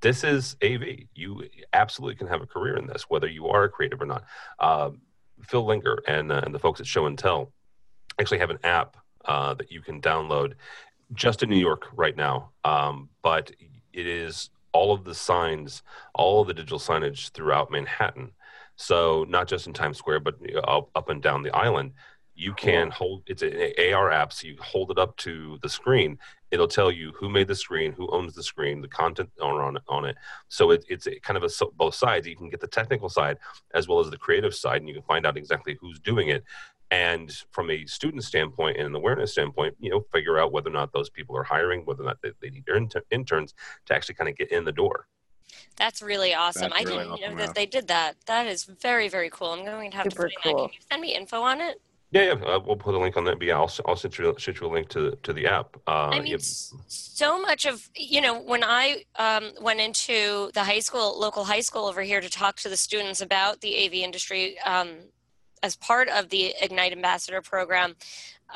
this 0.00 0.24
is 0.24 0.56
AV. 0.62 1.06
You 1.14 1.44
absolutely 1.72 2.16
can 2.16 2.28
have 2.28 2.42
a 2.42 2.46
career 2.46 2.76
in 2.76 2.86
this, 2.86 3.04
whether 3.08 3.26
you 3.26 3.48
are 3.48 3.64
a 3.64 3.68
creative 3.68 4.00
or 4.00 4.06
not. 4.06 4.24
Um, 4.58 5.00
Phil 5.42 5.64
Lenger 5.64 6.02
and, 6.06 6.30
uh, 6.32 6.42
and 6.44 6.54
the 6.54 6.58
folks 6.58 6.80
at 6.80 6.86
Show 6.86 7.06
and 7.06 7.18
Tell 7.18 7.52
actually 8.20 8.38
have 8.38 8.50
an 8.50 8.58
app 8.64 8.96
uh, 9.24 9.54
that 9.54 9.70
you 9.70 9.80
can 9.80 10.00
download 10.00 10.54
just 11.14 11.42
in 11.42 11.48
New 11.50 11.58
York 11.58 11.86
right 11.94 12.16
now. 12.16 12.50
Um, 12.64 13.08
but 13.22 13.50
it 13.92 14.06
is 14.06 14.50
all 14.72 14.92
of 14.92 15.04
the 15.04 15.14
signs, 15.14 15.82
all 16.14 16.42
of 16.42 16.48
the 16.48 16.54
digital 16.54 16.78
signage 16.78 17.30
throughout 17.30 17.70
Manhattan. 17.70 18.32
So 18.76 19.26
not 19.28 19.48
just 19.48 19.66
in 19.66 19.72
Times 19.72 19.98
Square, 19.98 20.20
but 20.20 20.36
up, 20.64 20.90
up 20.94 21.08
and 21.08 21.22
down 21.22 21.42
the 21.42 21.54
island. 21.54 21.92
You 22.34 22.52
can 22.54 22.90
hold 22.90 23.24
it's 23.26 23.42
an 23.42 23.72
AR 23.92 24.12
app, 24.12 24.32
so 24.32 24.46
you 24.46 24.56
hold 24.60 24.92
it 24.92 24.98
up 24.98 25.16
to 25.18 25.58
the 25.62 25.68
screen. 25.68 26.18
It'll 26.50 26.68
tell 26.68 26.90
you 26.90 27.12
who 27.12 27.28
made 27.28 27.48
the 27.48 27.54
screen, 27.54 27.92
who 27.92 28.08
owns 28.10 28.34
the 28.34 28.42
screen, 28.42 28.80
the 28.80 28.88
content 28.88 29.30
owner 29.40 29.62
on, 29.62 29.78
on 29.88 30.04
it. 30.04 30.16
So 30.48 30.70
it, 30.70 30.84
it's 30.88 31.06
a, 31.06 31.18
kind 31.20 31.36
of 31.36 31.44
a 31.44 31.66
both 31.76 31.94
sides. 31.94 32.26
You 32.26 32.36
can 32.36 32.48
get 32.48 32.60
the 32.60 32.66
technical 32.66 33.08
side 33.08 33.38
as 33.74 33.86
well 33.86 34.00
as 34.00 34.10
the 34.10 34.16
creative 34.16 34.54
side, 34.54 34.80
and 34.80 34.88
you 34.88 34.94
can 34.94 35.02
find 35.02 35.26
out 35.26 35.36
exactly 35.36 35.76
who's 35.80 36.00
doing 36.00 36.28
it 36.28 36.44
and 36.90 37.44
from 37.50 37.70
a 37.70 37.84
student 37.86 38.24
standpoint 38.24 38.76
and 38.76 38.86
an 38.86 38.94
awareness 38.94 39.32
standpoint 39.32 39.74
you 39.78 39.90
know 39.90 40.00
figure 40.12 40.38
out 40.38 40.52
whether 40.52 40.70
or 40.70 40.72
not 40.72 40.92
those 40.92 41.10
people 41.10 41.36
are 41.36 41.42
hiring 41.42 41.84
whether 41.84 42.02
or 42.02 42.06
not 42.06 42.18
they, 42.22 42.30
they 42.40 42.50
need 42.50 42.64
their 42.66 42.76
inter- 42.76 43.02
interns 43.10 43.54
to 43.86 43.94
actually 43.94 44.14
kind 44.14 44.28
of 44.28 44.36
get 44.36 44.50
in 44.50 44.64
the 44.64 44.72
door 44.72 45.06
that's 45.76 46.02
really 46.02 46.34
awesome 46.34 46.70
That's 46.70 46.74
i 46.74 46.78
really 46.84 46.98
didn't 46.98 47.12
awesome, 47.12 47.30
know 47.30 47.36
that 47.36 47.48
yeah. 47.48 47.52
they 47.54 47.66
did 47.66 47.88
that 47.88 48.16
that 48.26 48.46
is 48.46 48.64
very 48.64 49.08
very 49.08 49.30
cool 49.30 49.48
i'm 49.48 49.64
going 49.64 49.90
to 49.90 49.96
have 49.96 50.06
Super 50.10 50.28
to 50.28 50.34
find 50.42 50.56
cool. 50.56 50.62
that 50.62 50.70
can 50.70 50.74
you 50.74 50.86
send 50.90 51.02
me 51.02 51.14
info 51.14 51.42
on 51.42 51.60
it 51.60 51.80
yeah 52.10 52.22
yeah 52.22 52.32
uh, 52.32 52.60
we'll 52.64 52.76
put 52.76 52.94
a 52.94 52.98
link 52.98 53.16
on 53.16 53.24
that 53.24 53.38
but 53.38 53.46
yeah 53.46 53.56
i'll, 53.56 53.70
I'll 53.86 53.96
send, 53.96 54.16
you, 54.18 54.34
send 54.38 54.60
you 54.60 54.66
a 54.66 54.72
link 54.72 54.88
to, 54.90 55.16
to 55.22 55.32
the 55.32 55.46
app 55.46 55.76
uh, 55.86 56.08
I 56.08 56.20
mean, 56.20 56.26
yeah, 56.26 56.38
so 56.38 57.40
much 57.40 57.66
of 57.66 57.90
you 57.96 58.20
know 58.20 58.40
when 58.40 58.62
I 58.62 59.04
um, 59.16 59.50
went 59.60 59.80
into 59.80 60.52
the 60.54 60.62
high 60.62 60.78
school, 60.78 61.18
local 61.18 61.44
high 61.44 61.60
school 61.60 61.86
over 61.86 62.02
here 62.02 62.20
to 62.20 62.30
talk 62.30 62.56
to 62.58 62.68
the 62.68 62.76
students 62.76 63.20
about 63.20 63.60
the 63.60 63.84
AV 63.84 63.94
industry 63.94 64.56
um, 64.60 64.90
as 65.64 65.74
part 65.74 66.08
of 66.08 66.28
the 66.28 66.54
Ignite 66.62 66.92
Ambassador 66.92 67.42
program. 67.42 67.96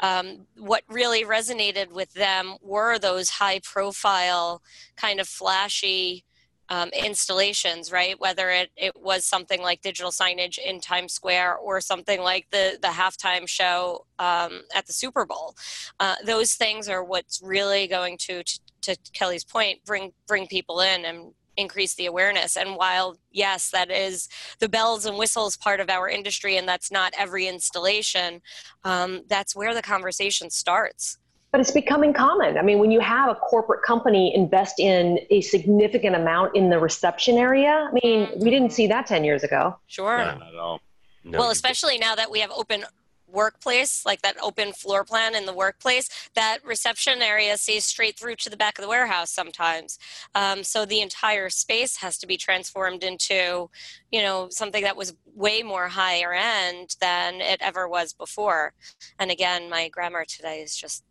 Um, 0.01 0.47
what 0.57 0.85
really 0.89 1.25
resonated 1.25 1.93
with 1.93 2.15
them 2.15 2.55
were 2.63 2.99
those 2.99 3.31
high 3.31 3.59
profile, 3.65 4.63
kind 4.97 5.19
of 5.21 5.27
flashy 5.27 6.25
um, 6.73 6.89
installations, 6.89 7.93
right? 7.93 8.19
Whether 8.19 8.49
it, 8.49 8.71
it 8.79 8.95
was 8.97 9.27
something 9.27 9.61
like 9.61 9.83
digital 9.83 10.11
signage 10.11 10.57
in 10.57 10.81
Times 10.81 11.13
Square 11.13 11.59
or 11.59 11.83
something 11.83 12.23
like 12.23 12.47
the, 12.51 12.79
the 12.81 12.89
halftime 12.89 13.47
show 13.47 14.07
um, 14.19 14.63
at 14.75 14.87
the 14.87 14.95
Super 14.95 15.27
Bowl. 15.27 15.55
Uh, 16.01 16.15
those 16.25 16.55
things 16.55 16.89
are 16.89 17.05
what's 17.05 17.43
really 17.45 17.87
going 17.87 18.17
to, 18.23 18.43
to, 18.43 18.59
to 18.81 18.97
Kelly's 19.13 19.45
point, 19.45 19.85
bring, 19.85 20.13
bring 20.27 20.47
people 20.47 20.81
in 20.81 21.05
and 21.05 21.35
increase 21.59 21.95
the 21.95 22.07
awareness. 22.07 22.57
And 22.57 22.77
while, 22.77 23.17
yes, 23.31 23.71
that 23.73 23.91
is 23.91 24.31
the 24.59 24.69
bells 24.71 25.05
and 25.05 25.19
whistles 25.19 25.59
part 25.59 25.79
of 25.79 25.91
our 25.91 26.09
industry, 26.09 26.57
and 26.57 26.67
that's 26.67 26.91
not 26.91 27.13
every 27.19 27.49
installation, 27.49 28.41
um, 28.85 29.25
that's 29.29 29.55
where 29.55 29.75
the 29.75 29.83
conversation 29.83 30.49
starts. 30.49 31.19
But 31.53 31.61
it's 31.61 31.71
becoming 31.71 32.15
common. 32.15 32.57
I 32.57 32.63
mean, 32.63 32.79
when 32.79 32.91
you 32.91 33.01
have 33.01 33.29
a 33.29 33.35
corporate 33.35 33.83
company 33.83 34.35
invest 34.35 34.81
in 34.81 35.21
a 35.31 35.43
significant 35.43 36.17
amount 36.17 36.57
in 36.57 36.71
the 36.71 36.79
reception 36.79 37.37
area, 37.37 37.91
I 37.91 37.93
mean, 38.03 38.31
we 38.41 38.49
didn't 38.51 38.71
see 38.73 38.87
that 38.87 39.07
10 39.07 39.23
years 39.23 39.43
ago. 39.45 39.77
Sure. 39.87 40.17
Not 40.17 40.41
at 40.43 40.55
all. 40.55 40.81
no, 41.25 41.39
well, 41.39 41.49
you- 41.49 41.53
especially 41.53 41.99
now 41.99 42.15
that 42.15 42.31
we 42.31 42.41
have 42.41 42.51
open 42.51 42.85
workplace, 43.27 44.05
like 44.07 44.23
that 44.23 44.37
open 44.43 44.73
floor 44.73 45.05
plan 45.05 45.35
in 45.35 45.45
the 45.47 45.53
workplace, 45.53 46.09
that 46.35 46.59
reception 46.65 47.21
area 47.23 47.57
sees 47.59 47.85
straight 47.85 48.19
through 48.19 48.37
to 48.37 48.51
the 48.51 48.57
back 48.57 48.79
of 48.79 48.83
the 48.83 48.89
warehouse 48.89 49.31
sometimes. 49.31 49.99
Um, 50.35 50.65
so 50.65 50.85
the 50.85 51.01
entire 51.01 51.49
space 51.51 51.97
has 51.99 52.17
to 52.19 52.27
be 52.27 52.37
transformed 52.37 53.03
into, 53.05 53.71
you 54.11 54.23
know, 54.23 54.49
something 54.51 54.83
that 54.85 54.97
was 54.97 55.15
way 55.35 55.63
more 55.63 55.89
higher 55.89 56.33
end 56.33 56.97
than 57.01 57.41
it 57.41 57.61
ever 57.63 57.89
was 57.89 58.13
before. 58.13 58.73
And 59.19 59.31
again, 59.31 59.69
my 59.71 59.89
grammar 59.89 60.25
today 60.27 60.61
is 60.61 60.77
just 60.77 61.03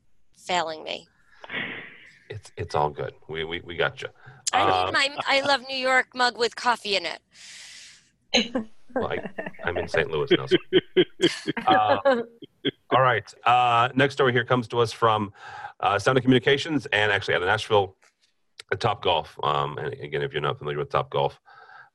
failing 0.41 0.83
me. 0.83 1.07
it's 2.29 2.51
it's 2.57 2.75
all 2.75 2.89
good 2.89 3.13
we 3.27 3.43
we, 3.43 3.61
we 3.61 3.75
got 3.75 4.01
you 4.01 4.09
I 4.53 4.85
need 4.85 4.93
my 4.93 5.09
I 5.27 5.41
love 5.41 5.61
New 5.67 5.77
York 5.77 6.07
mug 6.13 6.37
with 6.37 6.55
coffee 6.55 6.95
in 6.95 7.05
it. 7.05 7.21
well, 8.95 9.07
I, 9.07 9.17
i'm 9.65 9.77
in 9.77 9.87
st 9.87 10.09
louis 10.09 10.29
now 10.31 10.45
so. 10.45 10.57
Uh, 11.67 12.23
all 12.91 13.01
right. 13.01 13.33
Uh, 13.45 13.89
next 13.95 14.13
story 14.15 14.33
here 14.33 14.43
comes 14.43 14.67
to 14.69 14.79
us 14.79 14.91
from 14.91 15.31
uh, 15.79 15.97
Sound 15.97 16.17
of 16.17 16.23
Communications 16.23 16.85
and 16.87 17.11
actually 17.11 17.35
out 17.35 17.41
of 17.41 17.47
Nashville, 17.47 17.95
uh, 18.71 18.75
Top 18.75 19.01
Golf. 19.01 19.37
Um, 19.43 19.77
and 19.77 19.93
again, 19.93 20.21
if 20.21 20.33
you're 20.33 20.41
not 20.41 20.57
familiar 20.57 20.77
with 20.77 20.89
Top 20.89 21.09
Golf, 21.09 21.39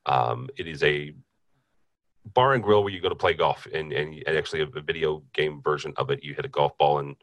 um, 0.07 0.49
it 0.57 0.67
is 0.67 0.83
a 0.83 1.13
bar 2.35 2.55
and 2.55 2.63
grill 2.63 2.83
where 2.83 2.93
you 2.93 3.01
go 3.01 3.09
to 3.09 3.15
play 3.15 3.35
golf, 3.35 3.67
and, 3.73 3.93
and, 3.93 4.23
and 4.27 4.37
actually 4.37 4.63
a 4.63 4.67
video 4.67 5.23
game 5.35 5.61
version 5.63 5.93
of 5.97 6.11
it. 6.11 6.25
You 6.25 6.35
hit 6.35 6.45
a 6.45 6.49
golf 6.49 6.77
ball 6.79 6.99
and 6.99 7.15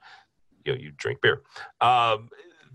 you 0.66 0.74
know 0.74 0.80
you 0.80 0.92
drink 0.92 1.22
beer. 1.22 1.42
Um, 1.82 2.30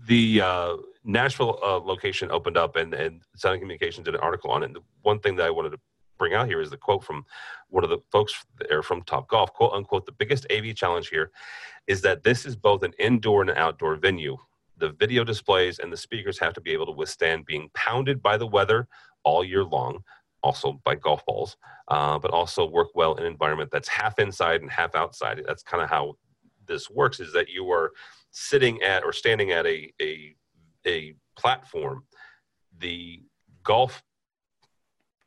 the 0.07 0.41
uh, 0.41 0.77
Nashville 1.03 1.59
uh, 1.63 1.79
location 1.79 2.31
opened 2.31 2.57
up, 2.57 2.75
and 2.75 2.93
and 2.93 3.21
Sound 3.35 3.59
Communications 3.59 4.05
did 4.05 4.15
an 4.15 4.21
article 4.21 4.51
on 4.51 4.63
it. 4.63 4.67
And 4.67 4.75
the 4.75 4.81
one 5.01 5.19
thing 5.19 5.35
that 5.37 5.45
I 5.45 5.49
wanted 5.49 5.71
to 5.71 5.79
bring 6.19 6.33
out 6.33 6.47
here 6.47 6.61
is 6.61 6.69
the 6.69 6.77
quote 6.77 7.03
from 7.03 7.25
one 7.69 7.83
of 7.83 7.89
the 7.89 7.99
folks 8.11 8.45
there 8.67 8.83
from 8.83 9.01
Top 9.03 9.27
Golf, 9.29 9.53
quote 9.53 9.73
unquote, 9.73 10.05
the 10.05 10.11
biggest 10.11 10.45
AV 10.51 10.75
challenge 10.75 11.07
here 11.07 11.31
is 11.87 12.01
that 12.01 12.23
this 12.23 12.45
is 12.45 12.55
both 12.55 12.83
an 12.83 12.93
indoor 12.99 13.41
and 13.41 13.49
an 13.49 13.57
outdoor 13.57 13.95
venue. 13.95 14.37
The 14.77 14.91
video 14.91 15.23
displays 15.23 15.79
and 15.79 15.91
the 15.91 15.97
speakers 15.97 16.37
have 16.39 16.53
to 16.53 16.61
be 16.61 16.71
able 16.71 16.85
to 16.85 16.91
withstand 16.91 17.45
being 17.45 17.69
pounded 17.73 18.21
by 18.21 18.37
the 18.37 18.47
weather 18.47 18.87
all 19.23 19.43
year 19.43 19.63
long, 19.63 20.03
also 20.43 20.79
by 20.83 20.95
golf 20.95 21.25
balls, 21.25 21.57
uh, 21.87 22.19
but 22.19 22.31
also 22.31 22.65
work 22.65 22.89
well 22.95 23.15
in 23.15 23.25
an 23.25 23.31
environment 23.31 23.71
that's 23.71 23.89
half 23.89 24.19
inside 24.19 24.61
and 24.61 24.69
half 24.69 24.95
outside. 24.95 25.41
That's 25.47 25.63
kind 25.63 25.83
of 25.83 25.89
how 25.89 26.15
this 26.69 26.89
works 26.89 27.19
is 27.19 27.33
that 27.33 27.49
you 27.49 27.69
are 27.71 27.91
sitting 28.31 28.81
at 28.81 29.03
or 29.03 29.11
standing 29.11 29.51
at 29.51 29.65
a, 29.65 29.91
a, 30.01 30.33
a 30.87 31.13
platform. 31.37 32.03
The 32.79 33.21
golf 33.63 34.01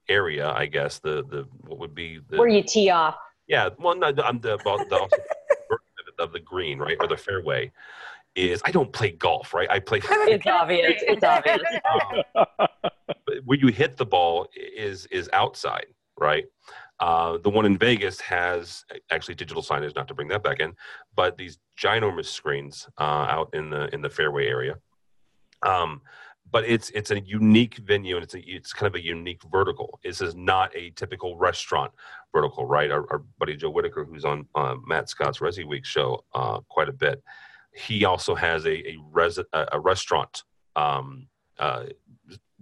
area, 0.08 0.50
I 0.50 0.66
guess, 0.66 0.98
the, 1.00 1.22
the 1.28 1.46
what 1.66 1.78
would 1.78 1.94
be 1.94 2.20
the 2.28 2.38
Where 2.38 2.48
you 2.48 2.62
tee 2.62 2.88
off. 2.90 3.16
yeah, 3.46 3.68
well, 3.78 3.94
no, 3.94 4.12
I'm 4.24 4.40
the 4.40 4.54
about 4.54 4.88
the 4.88 5.08
of 6.18 6.32
the 6.32 6.40
green, 6.40 6.78
right, 6.78 6.96
or 7.00 7.06
the 7.08 7.16
fairway. 7.16 7.70
Is 8.34 8.62
I 8.64 8.70
don't 8.70 8.90
play 8.90 9.10
golf, 9.10 9.52
right? 9.52 9.68
I 9.70 9.78
play 9.78 10.00
It's 10.04 10.46
obvious. 10.46 11.02
It's 11.02 11.22
obvious. 11.36 11.60
um, 12.38 12.66
where 13.44 13.58
you 13.58 13.68
hit 13.68 13.98
the 13.98 14.06
ball 14.06 14.48
is 14.54 15.04
is 15.06 15.28
outside, 15.34 15.86
right? 16.18 16.44
Uh, 17.02 17.36
the 17.38 17.50
one 17.50 17.66
in 17.66 17.76
Vegas 17.76 18.20
has 18.20 18.84
actually 19.10 19.34
digital 19.34 19.60
signage, 19.60 19.96
not 19.96 20.06
to 20.06 20.14
bring 20.14 20.28
that 20.28 20.44
back 20.44 20.60
in, 20.60 20.72
but 21.16 21.36
these 21.36 21.58
ginormous 21.76 22.26
screens 22.26 22.88
uh, 22.96 23.26
out 23.28 23.50
in 23.54 23.70
the 23.70 23.92
in 23.92 24.00
the 24.00 24.08
fairway 24.08 24.46
area. 24.46 24.76
Um, 25.64 26.00
but 26.52 26.62
it's 26.64 26.90
it's 26.90 27.10
a 27.10 27.18
unique 27.18 27.78
venue 27.78 28.14
and 28.14 28.22
it's 28.22 28.34
a 28.34 28.40
it's 28.48 28.72
kind 28.72 28.86
of 28.86 28.94
a 28.94 29.04
unique 29.04 29.42
vertical. 29.50 29.98
This 30.04 30.20
is 30.20 30.36
not 30.36 30.70
a 30.76 30.90
typical 30.90 31.36
restaurant 31.36 31.90
vertical, 32.32 32.66
right? 32.66 32.92
Our, 32.92 33.04
our 33.10 33.24
buddy 33.36 33.56
Joe 33.56 33.70
Whitaker, 33.70 34.04
who's 34.04 34.24
on 34.24 34.46
uh, 34.54 34.76
Matt 34.86 35.08
Scott's 35.08 35.40
Resi 35.40 35.66
Week 35.66 35.84
show 35.84 36.24
uh, 36.34 36.60
quite 36.68 36.88
a 36.88 36.92
bit, 36.92 37.20
he 37.74 38.04
also 38.04 38.36
has 38.36 38.64
a 38.64 38.90
a, 38.90 38.96
res- 39.10 39.40
a, 39.52 39.80
restaurant 39.80 40.44
um, 40.76 41.26
uh, 41.58 41.86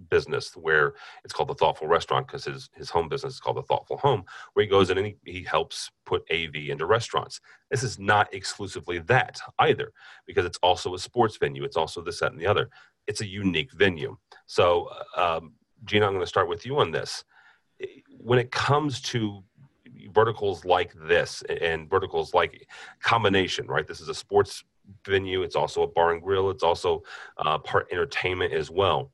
business 0.09 0.55
where 0.55 0.93
it's 1.23 1.33
called 1.33 1.49
the 1.49 1.55
Thoughtful 1.55 1.87
Restaurant 1.87 2.27
because 2.27 2.45
his 2.45 2.69
his 2.75 2.89
home 2.89 3.09
business 3.09 3.35
is 3.35 3.39
called 3.39 3.57
the 3.57 3.63
Thoughtful 3.63 3.97
Home, 3.97 4.23
where 4.53 4.63
he 4.63 4.69
goes 4.69 4.89
in 4.89 4.97
and 4.97 5.07
he, 5.07 5.15
he 5.25 5.43
helps 5.43 5.91
put 6.05 6.23
AV 6.31 6.55
into 6.69 6.85
restaurants. 6.85 7.39
This 7.69 7.83
is 7.83 7.99
not 7.99 8.33
exclusively 8.33 8.99
that 8.99 9.39
either, 9.59 9.91
because 10.25 10.45
it's 10.45 10.59
also 10.61 10.93
a 10.93 10.99
sports 10.99 11.37
venue. 11.37 11.63
It's 11.63 11.77
also 11.77 12.01
this, 12.01 12.19
that, 12.19 12.31
and 12.31 12.41
the 12.41 12.47
other. 12.47 12.69
It's 13.07 13.21
a 13.21 13.27
unique 13.27 13.71
venue. 13.73 14.17
So, 14.45 14.89
um, 15.15 15.53
Gina, 15.85 16.05
I'm 16.05 16.13
going 16.13 16.23
to 16.23 16.27
start 16.27 16.49
with 16.49 16.65
you 16.65 16.77
on 16.79 16.91
this. 16.91 17.23
When 18.19 18.37
it 18.37 18.51
comes 18.51 19.01
to 19.01 19.43
verticals 20.13 20.65
like 20.65 20.93
this 21.07 21.43
and 21.61 21.89
verticals 21.89 22.33
like 22.33 22.67
combination, 23.01 23.67
right? 23.67 23.87
This 23.87 24.01
is 24.01 24.09
a 24.09 24.15
sports 24.15 24.63
venue. 25.05 25.41
It's 25.41 25.55
also 25.55 25.83
a 25.83 25.87
bar 25.87 26.11
and 26.11 26.21
grill. 26.21 26.49
It's 26.49 26.63
also 26.63 27.03
uh, 27.37 27.57
part 27.59 27.87
entertainment 27.91 28.53
as 28.53 28.69
well. 28.69 29.11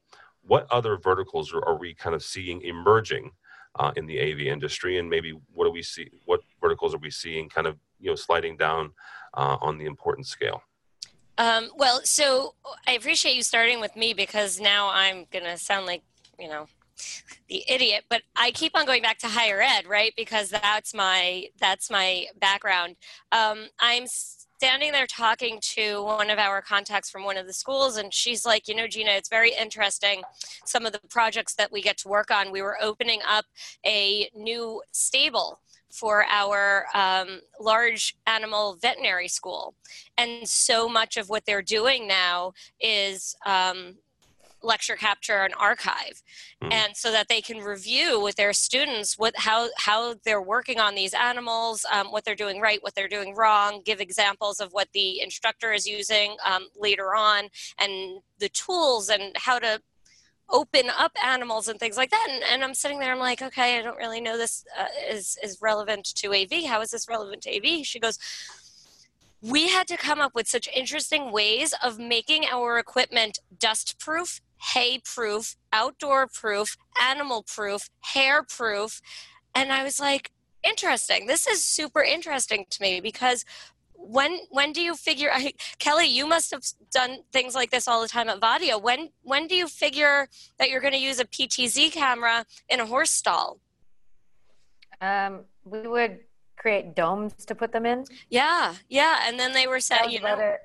What 0.47 0.65
other 0.71 0.97
verticals 0.97 1.53
are, 1.53 1.63
are 1.65 1.77
we 1.77 1.93
kind 1.93 2.15
of 2.15 2.23
seeing 2.23 2.61
emerging 2.61 3.31
uh, 3.77 3.91
in 3.95 4.05
the 4.07 4.19
AV 4.19 4.41
industry, 4.41 4.97
and 4.97 5.09
maybe 5.09 5.33
what 5.53 5.65
do 5.65 5.71
we 5.71 5.83
see? 5.83 6.09
What 6.25 6.41
verticals 6.61 6.95
are 6.95 6.99
we 6.99 7.11
seeing 7.11 7.49
kind 7.49 7.67
of 7.67 7.77
you 7.99 8.09
know 8.09 8.15
sliding 8.15 8.57
down 8.57 8.91
uh, 9.33 9.57
on 9.61 9.77
the 9.77 9.85
importance 9.85 10.29
scale? 10.29 10.61
Um, 11.37 11.69
well, 11.75 12.01
so 12.03 12.55
I 12.87 12.93
appreciate 12.93 13.35
you 13.35 13.43
starting 13.43 13.79
with 13.79 13.95
me 13.95 14.13
because 14.13 14.59
now 14.59 14.89
I'm 14.91 15.25
gonna 15.31 15.57
sound 15.57 15.85
like 15.85 16.03
you 16.39 16.47
know 16.47 16.67
the 17.49 17.63
idiot, 17.67 18.05
but 18.09 18.23
I 18.35 18.51
keep 18.51 18.75
on 18.75 18.85
going 18.85 19.03
back 19.03 19.19
to 19.19 19.27
higher 19.27 19.61
ed, 19.61 19.85
right? 19.87 20.13
Because 20.17 20.49
that's 20.49 20.93
my 20.93 21.47
that's 21.59 21.89
my 21.91 22.25
background. 22.39 22.95
Um, 23.31 23.67
I'm 23.79 24.05
standing 24.57 24.91
there 24.91 25.05
talking 25.05 25.59
to 25.61 26.03
one 26.03 26.31
of 26.31 26.39
our 26.39 26.63
contacts 26.63 27.11
from 27.11 27.23
one 27.23 27.37
of 27.37 27.45
the 27.45 27.53
schools, 27.53 27.97
and 27.97 28.11
she's 28.11 28.43
like, 28.43 28.67
you 28.67 28.73
know, 28.73 28.87
Gina, 28.87 29.11
it's 29.11 29.29
very 29.29 29.51
interesting. 29.53 30.23
Some 30.65 30.83
of 30.87 30.93
the 30.93 30.99
projects 31.09 31.53
that 31.55 31.71
we 31.71 31.79
get 31.79 31.95
to 31.99 32.07
work 32.07 32.31
on, 32.31 32.51
we 32.51 32.63
were 32.63 32.75
opening 32.81 33.19
up 33.29 33.45
a 33.85 34.27
new 34.35 34.81
stable 34.91 35.59
for 35.91 36.25
our 36.25 36.87
um, 36.95 37.41
large 37.59 38.17
animal 38.25 38.77
veterinary 38.81 39.27
school. 39.27 39.75
And 40.17 40.47
so 40.47 40.89
much 40.89 41.17
of 41.17 41.29
what 41.29 41.45
they're 41.45 41.61
doing 41.61 42.07
now 42.07 42.53
is 42.79 43.35
um, 43.45 43.97
lecture 44.61 44.95
capture 44.95 45.43
and 45.43 45.53
archive. 45.59 46.21
Mm. 46.63 46.73
and 46.73 46.97
so 46.97 47.11
that 47.11 47.27
they 47.27 47.41
can 47.41 47.59
review 47.59 48.19
with 48.19 48.35
their 48.35 48.53
students 48.53 49.17
what 49.17 49.33
how 49.37 49.69
how 49.77 50.15
they're 50.25 50.41
working 50.41 50.79
on 50.79 50.95
these 50.95 51.13
animals 51.13 51.85
um, 51.91 52.07
what 52.07 52.25
they're 52.25 52.35
doing 52.35 52.59
right 52.59 52.81
what 52.81 52.95
they're 52.95 53.07
doing 53.07 53.35
wrong 53.35 53.81
give 53.85 54.01
examples 54.01 54.59
of 54.59 54.71
what 54.71 54.87
the 54.93 55.21
instructor 55.21 55.71
is 55.71 55.85
using 55.85 56.35
um, 56.45 56.67
later 56.75 57.15
on 57.15 57.49
and 57.79 58.21
the 58.39 58.49
tools 58.49 59.09
and 59.09 59.33
how 59.35 59.59
to 59.59 59.79
open 60.49 60.89
up 60.97 61.11
animals 61.23 61.67
and 61.67 61.79
things 61.79 61.97
like 61.97 62.09
that. 62.09 62.27
And, 62.29 62.43
and 62.51 62.63
i'm 62.63 62.73
sitting 62.73 62.99
there 62.99 63.11
i'm 63.11 63.19
like 63.19 63.41
okay 63.41 63.77
i 63.77 63.81
don't 63.81 63.97
really 63.97 64.21
know 64.21 64.37
this 64.37 64.65
uh, 64.79 64.85
is 65.09 65.37
is 65.43 65.59
relevant 65.61 66.05
to 66.15 66.33
av 66.33 66.63
how 66.65 66.81
is 66.81 66.91
this 66.91 67.07
relevant 67.07 67.43
to 67.43 67.55
av 67.55 67.85
she 67.85 67.99
goes 67.99 68.17
we 69.41 69.69
had 69.69 69.87
to 69.87 69.97
come 69.97 70.19
up 70.19 70.33
with 70.33 70.47
such 70.47 70.67
interesting 70.75 71.31
ways 71.31 71.73
of 71.83 71.99
making 71.99 72.45
our 72.45 72.79
equipment 72.79 73.37
dust 73.59 73.99
proof 73.99 74.41
hay 74.57 74.99
proof, 74.99 75.55
outdoor 75.71 76.27
proof, 76.27 76.77
animal 77.01 77.43
proof, 77.43 77.89
hair 78.01 78.43
proof. 78.43 79.01
And 79.55 79.71
I 79.71 79.83
was 79.83 79.99
like, 79.99 80.31
interesting. 80.63 81.27
This 81.27 81.47
is 81.47 81.63
super 81.63 82.01
interesting 82.01 82.65
to 82.69 82.81
me 82.81 82.99
because 82.99 83.45
when 83.99 84.39
when 84.51 84.71
do 84.71 84.81
you 84.81 84.95
figure 84.95 85.29
I, 85.33 85.53
Kelly 85.79 86.05
you 86.05 86.27
must 86.27 86.51
have 86.51 86.63
done 86.91 87.19
things 87.33 87.55
like 87.55 87.71
this 87.71 87.87
all 87.87 88.01
the 88.01 88.07
time 88.07 88.29
at 88.29 88.39
Vadia 88.39 88.81
when 88.81 89.09
when 89.23 89.47
do 89.47 89.55
you 89.55 89.67
figure 89.67 90.27
that 90.59 90.69
you're 90.69 90.81
going 90.81 90.93
to 90.93 90.99
use 90.99 91.19
a 91.19 91.25
PTZ 91.25 91.91
camera 91.91 92.45
in 92.69 92.79
a 92.79 92.85
horse 92.85 93.09
stall 93.09 93.59
um, 95.01 95.41
we 95.65 95.87
would 95.87 96.19
create 96.57 96.95
domes 96.95 97.33
to 97.45 97.55
put 97.55 97.71
them 97.71 97.87
in 97.87 98.05
yeah 98.29 98.75
yeah 98.87 99.21
and 99.25 99.39
then 99.39 99.51
they 99.51 99.65
were 99.65 99.79
set. 99.79 100.11
you 100.11 100.19
know 100.21 100.55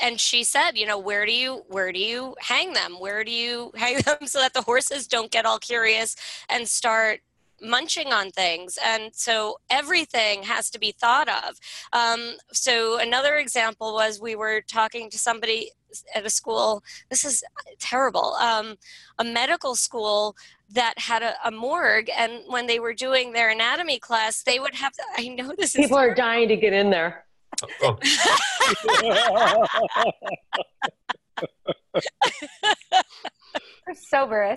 and 0.00 0.20
she 0.20 0.44
said, 0.44 0.72
you 0.72 0.86
know, 0.86 0.98
where 0.98 1.26
do 1.26 1.32
you 1.32 1.64
where 1.68 1.92
do 1.92 1.98
you 1.98 2.34
hang 2.40 2.72
them? 2.72 2.96
Where 2.98 3.24
do 3.24 3.30
you 3.30 3.72
hang 3.76 3.98
them 3.98 4.26
so 4.26 4.38
that 4.40 4.54
the 4.54 4.62
horses 4.62 5.06
don't 5.06 5.30
get 5.30 5.46
all 5.46 5.58
curious 5.58 6.16
and 6.48 6.68
start 6.68 7.20
munching 7.62 8.12
on 8.12 8.30
things 8.30 8.78
and 8.82 9.14
so 9.14 9.58
everything 9.68 10.42
has 10.42 10.70
to 10.70 10.78
be 10.78 10.92
thought 10.92 11.28
of 11.28 11.58
um, 11.92 12.36
so 12.52 12.98
another 12.98 13.36
example 13.36 13.92
was 13.92 14.20
we 14.20 14.34
were 14.34 14.62
talking 14.62 15.10
to 15.10 15.18
somebody 15.18 15.70
at 16.14 16.24
a 16.24 16.30
school 16.30 16.82
this 17.10 17.24
is 17.24 17.44
terrible 17.78 18.34
um, 18.40 18.76
a 19.18 19.24
medical 19.24 19.74
school 19.74 20.34
that 20.70 20.98
had 20.98 21.22
a, 21.22 21.34
a, 21.44 21.50
morgue 21.50 22.08
and 22.16 22.32
when 22.46 22.66
they 22.66 22.78
were 22.78 22.94
doing 22.94 23.32
their 23.32 23.50
anatomy 23.50 23.98
class 23.98 24.42
they 24.42 24.58
would 24.58 24.74
have 24.74 24.92
to, 24.92 25.02
i 25.18 25.28
know 25.28 25.52
this 25.58 25.72
people 25.72 25.98
are 25.98 26.14
dying 26.14 26.48
to 26.48 26.56
get 26.56 26.72
in 26.72 26.90
there. 26.90 27.26
We're 33.86 33.94
sober, 33.94 34.56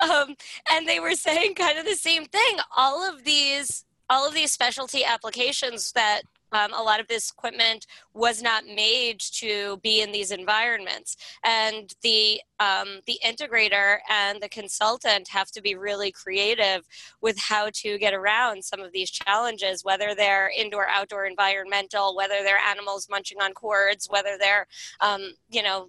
um, 0.00 0.36
and 0.70 0.86
they 0.86 1.00
were 1.00 1.14
saying 1.14 1.54
kind 1.54 1.78
of 1.78 1.84
the 1.84 1.94
same 1.94 2.24
thing. 2.26 2.56
All 2.76 3.08
of 3.08 3.24
these, 3.24 3.84
all 4.08 4.26
of 4.26 4.34
these 4.34 4.52
specialty 4.52 5.04
applications 5.04 5.92
that 5.92 6.22
um, 6.52 6.72
a 6.72 6.82
lot 6.82 7.00
of 7.00 7.08
this 7.08 7.30
equipment 7.30 7.86
was 8.14 8.42
not 8.42 8.64
made 8.66 9.20
to 9.20 9.78
be 9.82 10.02
in 10.02 10.12
these 10.12 10.30
environments. 10.30 11.16
And 11.44 11.94
the 12.02 12.40
um, 12.58 13.00
the 13.06 13.18
integrator 13.24 13.98
and 14.10 14.40
the 14.40 14.48
consultant 14.48 15.28
have 15.28 15.50
to 15.52 15.62
be 15.62 15.74
really 15.74 16.12
creative 16.12 16.86
with 17.22 17.38
how 17.38 17.70
to 17.72 17.98
get 17.98 18.12
around 18.12 18.62
some 18.62 18.80
of 18.80 18.92
these 18.92 19.10
challenges 19.10 19.82
whether 19.82 20.14
they're 20.14 20.50
indoor 20.56 20.86
outdoor 20.88 21.24
environmental 21.24 22.14
whether 22.14 22.42
they're 22.42 22.58
animals 22.58 23.08
munching 23.10 23.40
on 23.40 23.54
cords 23.54 24.08
whether 24.10 24.36
they're 24.38 24.66
um, 25.00 25.32
you 25.48 25.62
know 25.62 25.88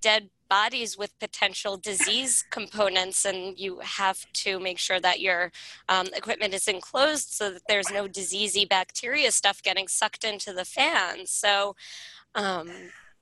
dead 0.00 0.30
bodies 0.48 0.96
with 0.96 1.18
potential 1.18 1.76
disease 1.76 2.44
components, 2.50 3.24
and 3.24 3.58
you 3.58 3.80
have 3.80 4.24
to 4.32 4.58
make 4.58 4.78
sure 4.78 5.00
that 5.00 5.20
your 5.20 5.52
um, 5.88 6.06
equipment 6.14 6.54
is 6.54 6.68
enclosed 6.68 7.30
so 7.30 7.50
that 7.50 7.62
there's 7.68 7.90
no 7.90 8.06
diseasey 8.06 8.68
bacteria 8.68 9.30
stuff 9.30 9.62
getting 9.62 9.88
sucked 9.88 10.24
into 10.24 10.52
the 10.52 10.64
fans. 10.64 11.30
So, 11.30 11.76
um, 12.34 12.70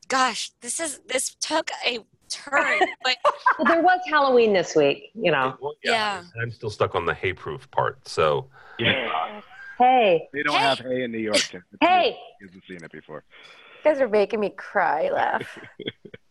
gosh, 0.09 0.51
this 0.61 0.81
is 0.81 1.01
this 1.07 1.35
took 1.35 1.71
a 1.85 2.01
turn. 2.29 2.81
But 3.05 3.17
well, 3.59 3.67
there 3.67 3.83
was 3.83 4.01
Halloween 4.09 4.53
this 4.53 4.75
week, 4.75 5.11
you 5.15 5.31
know. 5.31 5.57
Well, 5.61 5.75
yeah, 5.83 6.23
yeah, 6.35 6.43
I'm 6.43 6.51
still 6.51 6.71
stuck 6.71 6.95
on 6.95 7.07
the 7.07 7.15
hay 7.15 7.33
proof 7.33 7.71
part. 7.71 8.07
So, 8.09 8.49
yeah. 8.79 9.41
Hey, 9.79 10.29
they 10.33 10.43
don't 10.43 10.57
hey. 10.57 10.63
have 10.63 10.79
hay 10.79 11.03
in 11.03 11.13
New 11.13 11.19
York. 11.19 11.55
hey, 11.81 12.17
you 12.41 12.47
haven't 12.49 12.65
seen 12.67 12.83
it 12.83 12.91
before. 12.91 13.25
You 13.85 13.93
guys 13.93 14.01
are 14.01 14.09
making 14.09 14.41
me 14.41 14.51
cry, 14.51 15.11
laugh. 15.11 15.59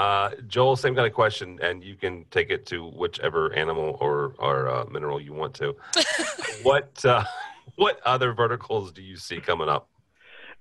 Uh, 0.00 0.30
Joel, 0.48 0.76
same 0.76 0.94
kind 0.94 1.06
of 1.06 1.12
question, 1.12 1.58
and 1.62 1.84
you 1.84 1.94
can 1.94 2.24
take 2.30 2.48
it 2.48 2.64
to 2.64 2.88
whichever 2.88 3.52
animal 3.52 3.98
or, 4.00 4.34
or 4.38 4.66
uh, 4.66 4.86
mineral 4.86 5.20
you 5.20 5.34
want 5.34 5.52
to. 5.56 5.76
what 6.62 7.04
uh, 7.04 7.22
what 7.76 8.00
other 8.06 8.32
verticals 8.32 8.92
do 8.92 9.02
you 9.02 9.18
see 9.18 9.42
coming 9.42 9.68
up? 9.68 9.90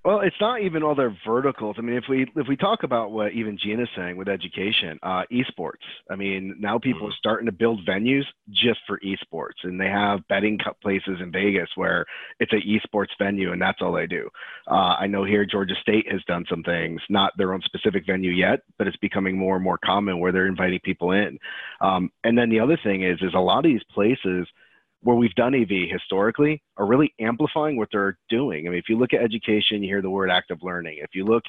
Well, 0.06 0.22
it's 0.22 0.36
not 0.40 0.62
even 0.62 0.82
all 0.82 0.96
their 0.96 1.16
verticals. 1.28 1.76
I 1.78 1.82
mean, 1.82 1.98
if 1.98 2.06
we 2.10 2.26
if 2.38 2.48
we 2.48 2.56
talk 2.56 2.84
about 2.84 3.12
what 3.12 3.34
even 3.34 3.58
Gina's 3.62 3.90
saying 3.98 4.16
with 4.16 4.30
education, 4.30 4.98
uh, 5.04 5.24
esports. 5.30 5.84
I 6.10 6.16
mean, 6.16 6.56
now 6.58 6.80
people 6.80 7.02
mm-hmm. 7.02 7.10
are 7.10 7.18
starting 7.20 7.48
to 7.48 7.52
build 7.52 7.86
venues 7.86 8.24
just 8.50 8.80
for 8.88 9.02
esports, 9.02 9.64
and 9.64 9.80
they 9.80 9.88
have 9.88 10.26
betting 10.30 10.58
cup 10.58 10.80
places 10.82 11.20
in 11.22 11.34
Vegas 11.34 11.68
where 11.76 12.06
it's 12.40 12.54
an 12.54 12.62
esports 12.66 13.10
venue, 13.20 13.52
and 13.52 13.62
that's 13.62 13.82
all 13.82 13.92
they 13.92 14.08
do. 14.08 14.30
Uh, 14.72 14.96
I 15.00 15.08
know 15.08 15.26
here 15.26 15.46
Georgia 15.46 15.76
State 15.82 16.10
has 16.10 16.24
done 16.24 16.46
some 16.50 16.64
things, 16.64 17.02
not 17.10 17.34
their 17.38 17.54
own 17.54 17.62
specific 17.66 18.06
venue 18.06 18.32
yet, 18.32 18.62
but 18.78 18.88
it's 18.88 18.98
becoming 18.98 19.38
more 19.38 19.56
and 19.56 19.64
more 19.66 19.80
common 19.84 20.20
where 20.20 20.32
they're 20.32 20.48
inviting 20.48 20.80
people 20.80 21.12
in. 21.12 21.38
Um, 21.82 22.10
and 22.24 22.38
then 22.38 22.50
the 22.50 22.62
other 22.62 22.80
thing 22.82 23.04
is, 23.04 23.20
is 23.22 23.34
a 23.36 23.40
lot 23.40 23.58
of 23.58 23.64
these 23.66 23.84
places 23.94 24.48
where 25.02 25.16
we've 25.16 25.36
done 25.36 25.56
AV 25.56 25.90
historically 25.90 26.62
are 26.78 26.86
really 26.86 27.14
amplifying 27.20 27.78
what 27.78 27.90
they're 27.92 28.18
doing. 28.30 28.68
I 28.68 28.72
mean, 28.72 28.80
if 28.80 28.90
you 28.90 28.98
look 28.98 29.14
at 29.14 29.22
education, 29.22 29.82
you 29.82 29.90
hear 29.90 30.02
the 30.02 30.10
word 30.10 30.30
active 30.30 30.60
learning. 30.62 31.00
If 31.02 31.12
you 31.14 31.26
look 31.26 31.44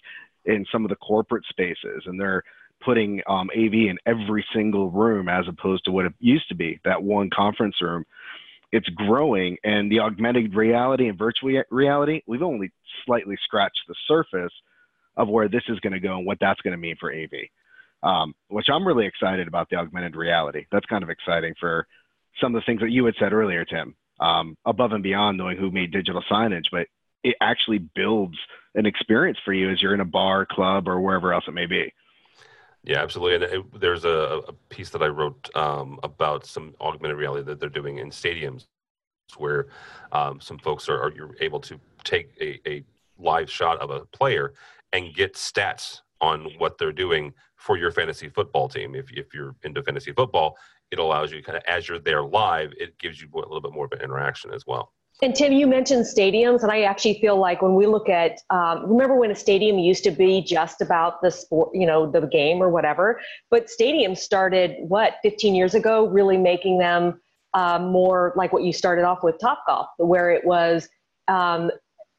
in 0.44 0.64
some 0.70 0.84
of 0.84 0.88
the 0.88 0.96
corporate 0.96 1.44
spaces 1.48 2.04
and 2.06 2.18
they're 2.18 2.42
putting 2.84 3.20
um, 3.28 3.50
AV 3.54 3.74
in 3.74 3.98
every 4.06 4.44
single 4.54 4.90
room 4.90 5.28
as 5.28 5.46
opposed 5.48 5.84
to 5.84 5.92
what 5.92 6.06
it 6.06 6.14
used 6.18 6.48
to 6.48 6.54
be, 6.54 6.80
that 6.84 7.02
one 7.02 7.28
conference 7.30 7.76
room, 7.82 8.04
it's 8.72 8.88
growing. 8.90 9.56
And 9.64 9.90
the 9.90 10.00
augmented 10.00 10.54
reality 10.54 11.08
and 11.08 11.18
virtual 11.18 11.62
reality, 11.70 12.22
we've 12.26 12.42
only 12.42 12.70
slightly 13.04 13.36
scratched 13.44 13.82
the 13.88 13.94
surface 14.06 14.52
of 15.16 15.28
where 15.28 15.48
this 15.48 15.64
is 15.68 15.80
going 15.80 15.92
to 15.92 16.00
go 16.00 16.16
and 16.16 16.26
what 16.26 16.38
that's 16.40 16.60
going 16.60 16.72
to 16.72 16.78
mean 16.78 16.96
for 16.98 17.12
AV. 17.12 17.48
Um, 18.02 18.32
which 18.48 18.68
I'm 18.72 18.86
really 18.86 19.04
excited 19.04 19.46
about 19.46 19.68
the 19.68 19.76
augmented 19.76 20.16
reality. 20.16 20.64
That's 20.72 20.86
kind 20.86 21.02
of 21.02 21.10
exciting 21.10 21.54
for 21.60 21.86
some 22.40 22.54
of 22.54 22.60
the 22.60 22.66
things 22.66 22.80
that 22.80 22.90
you 22.90 23.04
had 23.04 23.14
said 23.18 23.32
earlier, 23.32 23.64
Tim, 23.64 23.94
um, 24.20 24.56
above 24.64 24.92
and 24.92 25.02
beyond 25.02 25.38
knowing 25.38 25.56
who 25.56 25.70
made 25.70 25.92
digital 25.92 26.22
signage, 26.30 26.66
but 26.70 26.86
it 27.22 27.36
actually 27.40 27.78
builds 27.78 28.36
an 28.74 28.86
experience 28.86 29.38
for 29.44 29.52
you 29.52 29.70
as 29.70 29.82
you're 29.82 29.94
in 29.94 30.00
a 30.00 30.04
bar, 30.04 30.46
club, 30.46 30.88
or 30.88 31.00
wherever 31.00 31.32
else 31.32 31.44
it 31.48 31.52
may 31.52 31.66
be. 31.66 31.92
Yeah, 32.82 33.02
absolutely. 33.02 33.34
And 33.34 33.54
it, 33.54 33.80
there's 33.80 34.04
a, 34.04 34.40
a, 34.48 34.52
piece 34.70 34.88
that 34.90 35.02
I 35.02 35.08
wrote 35.08 35.54
um, 35.54 36.00
about 36.02 36.46
some 36.46 36.74
augmented 36.80 37.18
reality 37.18 37.44
that 37.44 37.60
they're 37.60 37.68
doing 37.68 37.98
in 37.98 38.08
stadiums, 38.10 38.66
where 39.36 39.66
um, 40.12 40.40
some 40.40 40.58
folks 40.58 40.88
are, 40.88 40.98
are, 40.98 41.12
you're 41.12 41.36
able 41.40 41.60
to 41.60 41.78
take 42.04 42.32
a, 42.40 42.58
a 42.66 42.82
live 43.18 43.50
shot 43.50 43.78
of 43.80 43.90
a 43.90 44.06
player 44.06 44.54
and 44.94 45.14
get 45.14 45.34
stats 45.34 46.00
on 46.22 46.46
what 46.58 46.78
they're 46.78 46.92
doing 46.92 47.34
for 47.56 47.76
your 47.76 47.90
fantasy 47.90 48.28
football 48.30 48.68
team. 48.68 48.94
If, 48.94 49.12
if 49.12 49.34
you're 49.34 49.54
into 49.62 49.82
fantasy 49.82 50.12
football, 50.12 50.56
it 50.90 50.98
allows 50.98 51.32
you 51.32 51.42
kind 51.42 51.56
of 51.56 51.64
as 51.66 51.88
you're 51.88 51.98
there 51.98 52.22
live, 52.22 52.72
it 52.78 52.98
gives 52.98 53.20
you 53.20 53.28
a 53.34 53.38
little 53.38 53.60
bit 53.60 53.72
more 53.72 53.86
of 53.86 53.92
an 53.92 54.00
interaction 54.00 54.52
as 54.52 54.66
well. 54.66 54.92
And 55.22 55.34
Tim, 55.34 55.52
you 55.52 55.66
mentioned 55.66 56.06
stadiums, 56.06 56.62
and 56.62 56.72
I 56.72 56.82
actually 56.82 57.20
feel 57.20 57.36
like 57.36 57.60
when 57.60 57.74
we 57.74 57.86
look 57.86 58.08
at, 58.08 58.38
um, 58.48 58.86
remember 58.90 59.16
when 59.16 59.30
a 59.30 59.34
stadium 59.34 59.78
used 59.78 60.02
to 60.04 60.10
be 60.10 60.40
just 60.40 60.80
about 60.80 61.20
the 61.20 61.30
sport, 61.30 61.70
you 61.74 61.86
know, 61.86 62.10
the 62.10 62.22
game 62.22 62.62
or 62.62 62.70
whatever, 62.70 63.20
but 63.50 63.66
stadiums 63.66 64.18
started 64.18 64.76
what 64.80 65.16
15 65.22 65.54
years 65.54 65.74
ago, 65.74 66.06
really 66.06 66.38
making 66.38 66.78
them 66.78 67.20
um, 67.52 67.92
more 67.92 68.32
like 68.34 68.52
what 68.52 68.62
you 68.62 68.72
started 68.72 69.04
off 69.04 69.22
with 69.22 69.38
Top 69.38 69.62
Golf, 69.66 69.88
where 69.98 70.30
it 70.30 70.44
was 70.46 70.88
um, 71.28 71.70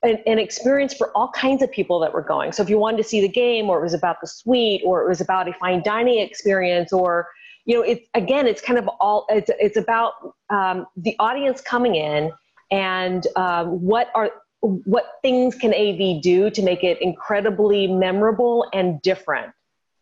an, 0.03 0.19
an, 0.27 0.37
experience 0.37 0.93
for 0.93 1.11
all 1.15 1.29
kinds 1.29 1.63
of 1.63 1.71
people 1.71 1.99
that 2.01 2.13
were 2.13 2.21
going. 2.21 2.51
So 2.51 2.61
if 2.61 2.69
you 2.69 2.77
wanted 2.77 2.97
to 2.97 3.03
see 3.03 3.21
the 3.21 3.29
game, 3.29 3.69
or 3.69 3.79
it 3.79 3.83
was 3.83 3.93
about 3.93 4.17
the 4.21 4.27
suite, 4.27 4.81
or 4.85 5.03
it 5.03 5.09
was 5.09 5.21
about 5.21 5.47
a 5.47 5.53
fine 5.53 5.81
dining 5.83 6.19
experience, 6.19 6.93
or 6.93 7.27
you 7.65 7.75
know, 7.75 7.81
it's 7.83 8.07
again, 8.13 8.47
it's 8.47 8.61
kind 8.61 8.79
of 8.79 8.87
all 8.99 9.25
it's 9.29 9.49
it's 9.59 9.77
about 9.77 10.13
um, 10.49 10.87
the 10.95 11.15
audience 11.19 11.61
coming 11.61 11.95
in 11.95 12.31
and 12.71 13.27
um, 13.35 13.81
what 13.81 14.09
are 14.15 14.31
what 14.61 15.19
things 15.21 15.55
can 15.55 15.73
AV 15.73 16.21
do 16.21 16.49
to 16.51 16.61
make 16.61 16.83
it 16.83 17.01
incredibly 17.01 17.87
memorable 17.87 18.67
and 18.73 19.01
different. 19.01 19.51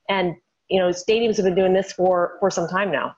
And 0.07 0.35
you 0.69 0.79
know, 0.79 0.89
stadiums 0.89 1.37
have 1.37 1.45
been 1.45 1.55
doing 1.55 1.73
this 1.73 1.91
for 1.91 2.37
for 2.39 2.49
some 2.49 2.67
time 2.67 2.91
now. 2.91 3.15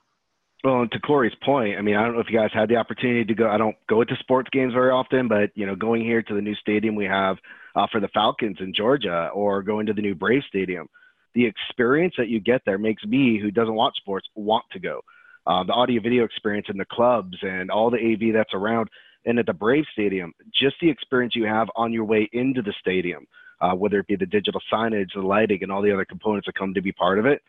Well, 0.64 0.86
to 0.86 1.00
Corey's 1.00 1.34
point, 1.42 1.76
I 1.76 1.82
mean, 1.82 1.96
I 1.96 2.04
don't 2.04 2.14
know 2.14 2.20
if 2.20 2.30
you 2.30 2.38
guys 2.38 2.50
had 2.52 2.68
the 2.68 2.76
opportunity 2.76 3.24
to 3.24 3.34
go. 3.34 3.50
I 3.50 3.58
don't 3.58 3.76
go 3.88 4.04
to 4.04 4.16
sports 4.20 4.48
games 4.52 4.72
very 4.72 4.92
often, 4.92 5.26
but 5.26 5.50
you 5.54 5.66
know, 5.66 5.74
going 5.74 6.02
here 6.02 6.22
to 6.22 6.34
the 6.34 6.40
new 6.40 6.54
stadium 6.54 6.94
we 6.94 7.04
have 7.04 7.36
uh, 7.74 7.86
for 7.90 8.00
the 8.00 8.08
Falcons 8.08 8.58
in 8.60 8.72
Georgia, 8.72 9.30
or 9.34 9.62
going 9.62 9.86
to 9.86 9.92
the 9.92 10.02
new 10.02 10.14
Brave 10.14 10.42
Stadium, 10.48 10.88
the 11.34 11.46
experience 11.46 12.14
that 12.18 12.28
you 12.28 12.40
get 12.40 12.62
there 12.64 12.78
makes 12.78 13.04
me, 13.04 13.38
who 13.40 13.50
doesn't 13.50 13.74
watch 13.74 13.96
sports, 13.96 14.28
want 14.34 14.64
to 14.72 14.78
go. 14.78 15.00
Uh, 15.46 15.64
the 15.64 15.72
audio 15.72 16.00
video 16.00 16.24
experience 16.24 16.68
in 16.70 16.76
the 16.76 16.84
clubs 16.84 17.36
and 17.42 17.70
all 17.70 17.90
the 17.90 17.98
AV 17.98 18.32
that's 18.32 18.54
around, 18.54 18.88
and 19.24 19.38
at 19.38 19.46
the 19.46 19.52
Brave 19.52 19.84
Stadium, 19.92 20.32
just 20.52 20.76
the 20.80 20.90
experience 20.90 21.34
you 21.34 21.44
have 21.44 21.68
on 21.76 21.92
your 21.92 22.04
way 22.04 22.28
into 22.32 22.62
the 22.62 22.74
stadium, 22.80 23.26
uh, 23.60 23.72
whether 23.72 23.98
it 23.98 24.06
be 24.06 24.16
the 24.16 24.26
digital 24.26 24.60
signage, 24.72 25.08
the 25.14 25.20
lighting, 25.20 25.62
and 25.62 25.72
all 25.72 25.82
the 25.82 25.92
other 25.92 26.04
components 26.04 26.46
that 26.46 26.54
come 26.54 26.74
to 26.74 26.82
be 26.82 26.92
part 26.92 27.18
of 27.18 27.26
it 27.26 27.42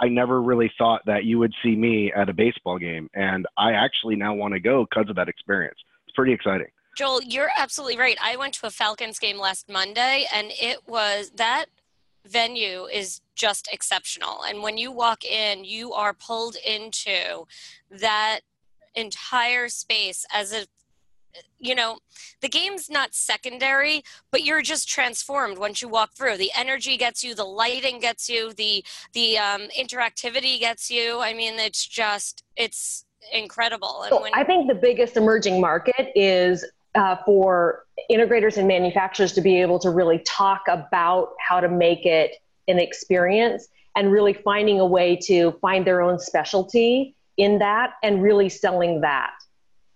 I 0.00 0.08
never 0.08 0.42
really 0.42 0.70
thought 0.76 1.02
that 1.06 1.24
you 1.24 1.38
would 1.38 1.52
see 1.62 1.74
me 1.74 2.12
at 2.12 2.28
a 2.28 2.32
baseball 2.32 2.78
game, 2.78 3.08
and 3.14 3.46
I 3.56 3.72
actually 3.72 4.16
now 4.16 4.34
want 4.34 4.54
to 4.54 4.60
go 4.60 4.86
because 4.88 5.08
of 5.08 5.16
that 5.16 5.28
experience. 5.28 5.78
It's 6.06 6.14
pretty 6.14 6.32
exciting. 6.32 6.68
Joel, 6.96 7.22
you're 7.22 7.50
absolutely 7.56 7.98
right. 7.98 8.16
I 8.22 8.36
went 8.36 8.54
to 8.54 8.66
a 8.66 8.70
Falcons 8.70 9.18
game 9.18 9.38
last 9.38 9.68
Monday, 9.68 10.26
and 10.32 10.52
it 10.60 10.86
was 10.86 11.30
that 11.36 11.66
venue 12.26 12.84
is 12.86 13.20
just 13.34 13.68
exceptional. 13.72 14.42
And 14.48 14.62
when 14.62 14.78
you 14.78 14.90
walk 14.92 15.24
in, 15.24 15.64
you 15.64 15.92
are 15.92 16.14
pulled 16.14 16.56
into 16.66 17.46
that 17.90 18.40
entire 18.94 19.68
space 19.68 20.24
as 20.32 20.52
a 20.52 20.66
you 21.58 21.74
know, 21.74 21.98
the 22.42 22.48
game's 22.48 22.88
not 22.88 23.14
secondary, 23.14 24.04
but 24.30 24.44
you're 24.44 24.62
just 24.62 24.88
transformed 24.88 25.58
once 25.58 25.82
you 25.82 25.88
walk 25.88 26.12
through. 26.14 26.36
The 26.36 26.52
energy 26.56 26.96
gets 26.96 27.24
you, 27.24 27.34
the 27.34 27.44
lighting 27.44 27.98
gets 27.98 28.28
you, 28.28 28.52
the 28.52 28.84
the 29.14 29.38
um, 29.38 29.62
interactivity 29.76 30.60
gets 30.60 30.90
you. 30.90 31.20
I 31.20 31.34
mean, 31.34 31.54
it's 31.58 31.84
just 31.86 32.44
it's 32.56 33.04
incredible. 33.32 34.02
And 34.02 34.10
so 34.10 34.22
when, 34.22 34.32
I 34.34 34.44
think 34.44 34.68
the 34.68 34.74
biggest 34.74 35.16
emerging 35.16 35.60
market 35.60 36.12
is 36.14 36.64
uh, 36.94 37.16
for 37.24 37.84
integrators 38.10 38.56
and 38.56 38.68
manufacturers 38.68 39.32
to 39.32 39.40
be 39.40 39.60
able 39.60 39.78
to 39.80 39.90
really 39.90 40.18
talk 40.20 40.62
about 40.68 41.30
how 41.38 41.60
to 41.60 41.68
make 41.68 42.06
it 42.06 42.36
an 42.68 42.78
experience 42.78 43.68
and 43.96 44.10
really 44.10 44.32
finding 44.32 44.80
a 44.80 44.86
way 44.86 45.16
to 45.16 45.52
find 45.60 45.86
their 45.86 46.00
own 46.02 46.18
specialty 46.18 47.14
in 47.36 47.58
that 47.58 47.94
and 48.02 48.22
really 48.22 48.48
selling 48.48 49.00
that. 49.00 49.32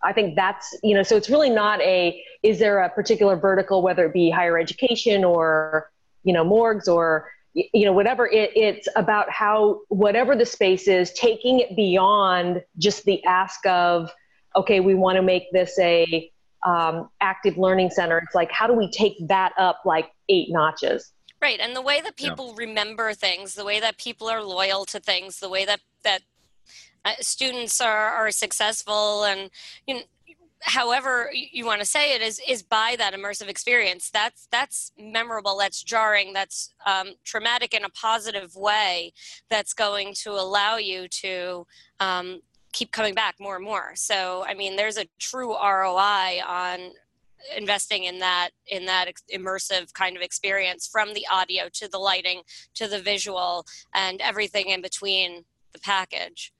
I 0.02 0.12
think 0.12 0.36
that's, 0.36 0.76
you 0.82 0.94
know, 0.94 1.02
so 1.02 1.16
it's 1.16 1.28
really 1.28 1.50
not 1.50 1.80
a, 1.80 2.22
is 2.42 2.58
there 2.60 2.78
a 2.80 2.88
particular 2.88 3.36
vertical, 3.36 3.82
whether 3.82 4.06
it 4.06 4.12
be 4.12 4.30
higher 4.30 4.56
education 4.58 5.24
or, 5.24 5.90
you 6.22 6.32
know, 6.32 6.44
morgues 6.44 6.86
or, 6.86 7.30
you 7.54 7.84
know, 7.84 7.92
whatever 7.92 8.26
it, 8.28 8.52
it's 8.54 8.86
about 8.94 9.30
how, 9.30 9.80
whatever 9.88 10.36
the 10.36 10.46
space 10.46 10.86
is, 10.86 11.12
taking 11.14 11.58
it 11.58 11.74
beyond 11.74 12.62
just 12.78 13.04
the 13.04 13.24
ask 13.24 13.66
of, 13.66 14.12
okay, 14.54 14.78
we 14.78 14.94
want 14.94 15.16
to 15.16 15.22
make 15.22 15.50
this 15.52 15.76
a 15.80 16.30
um, 16.66 17.08
active 17.20 17.56
learning 17.56 17.90
center. 17.90 18.18
It's 18.18 18.34
like, 18.34 18.50
how 18.50 18.66
do 18.66 18.72
we 18.72 18.90
take 18.90 19.14
that 19.28 19.52
up 19.58 19.80
like 19.84 20.10
eight 20.28 20.48
notches? 20.50 21.12
Right. 21.40 21.60
And 21.60 21.76
the 21.76 21.82
way 21.82 22.00
that 22.00 22.16
people 22.16 22.48
yeah. 22.48 22.66
remember 22.66 23.14
things, 23.14 23.54
the 23.54 23.64
way 23.64 23.78
that 23.80 23.96
people 23.96 24.28
are 24.28 24.42
loyal 24.42 24.84
to 24.86 24.98
things, 24.98 25.38
the 25.38 25.48
way 25.48 25.64
that, 25.64 25.80
that 26.02 26.22
uh, 27.04 27.12
students 27.20 27.80
are, 27.80 28.08
are 28.08 28.30
successful 28.30 29.24
and 29.24 29.50
you 29.86 29.94
know, 29.94 30.00
however 30.62 31.30
you 31.32 31.64
want 31.64 31.80
to 31.80 31.86
say 31.86 32.14
it 32.14 32.22
is 32.22 32.40
is 32.48 32.62
by 32.62 32.96
that 32.98 33.14
immersive 33.14 33.48
experience 33.48 34.10
that's 34.10 34.48
that's 34.50 34.92
memorable 34.98 35.56
that's 35.56 35.82
jarring 35.82 36.32
that's 36.32 36.74
um, 36.86 37.10
traumatic 37.24 37.74
in 37.74 37.84
a 37.84 37.88
positive 37.90 38.56
way 38.56 39.12
that's 39.48 39.72
going 39.72 40.12
to 40.14 40.30
allow 40.30 40.76
you 40.76 41.06
to 41.08 41.66
um, 42.00 42.40
keep 42.72 42.92
coming 42.92 43.14
back 43.14 43.36
more 43.40 43.56
and 43.56 43.64
more 43.64 43.92
so 43.94 44.44
i 44.46 44.54
mean 44.54 44.76
there's 44.76 44.98
a 44.98 45.06
true 45.18 45.54
roi 45.54 46.40
on 46.46 46.92
investing 47.56 48.04
in 48.04 48.18
that 48.18 48.50
in 48.66 48.84
that 48.84 49.10
immersive 49.32 49.92
kind 49.92 50.16
of 50.16 50.22
experience 50.22 50.86
from 50.86 51.14
the 51.14 51.26
audio 51.30 51.68
to 51.72 51.88
the 51.88 51.98
lighting 51.98 52.42
to 52.74 52.88
the 52.88 53.00
visual 53.00 53.64
and 53.94 54.20
everything 54.20 54.68
in 54.68 54.82
between 54.82 55.44
the 55.72 55.78
package 55.78 56.52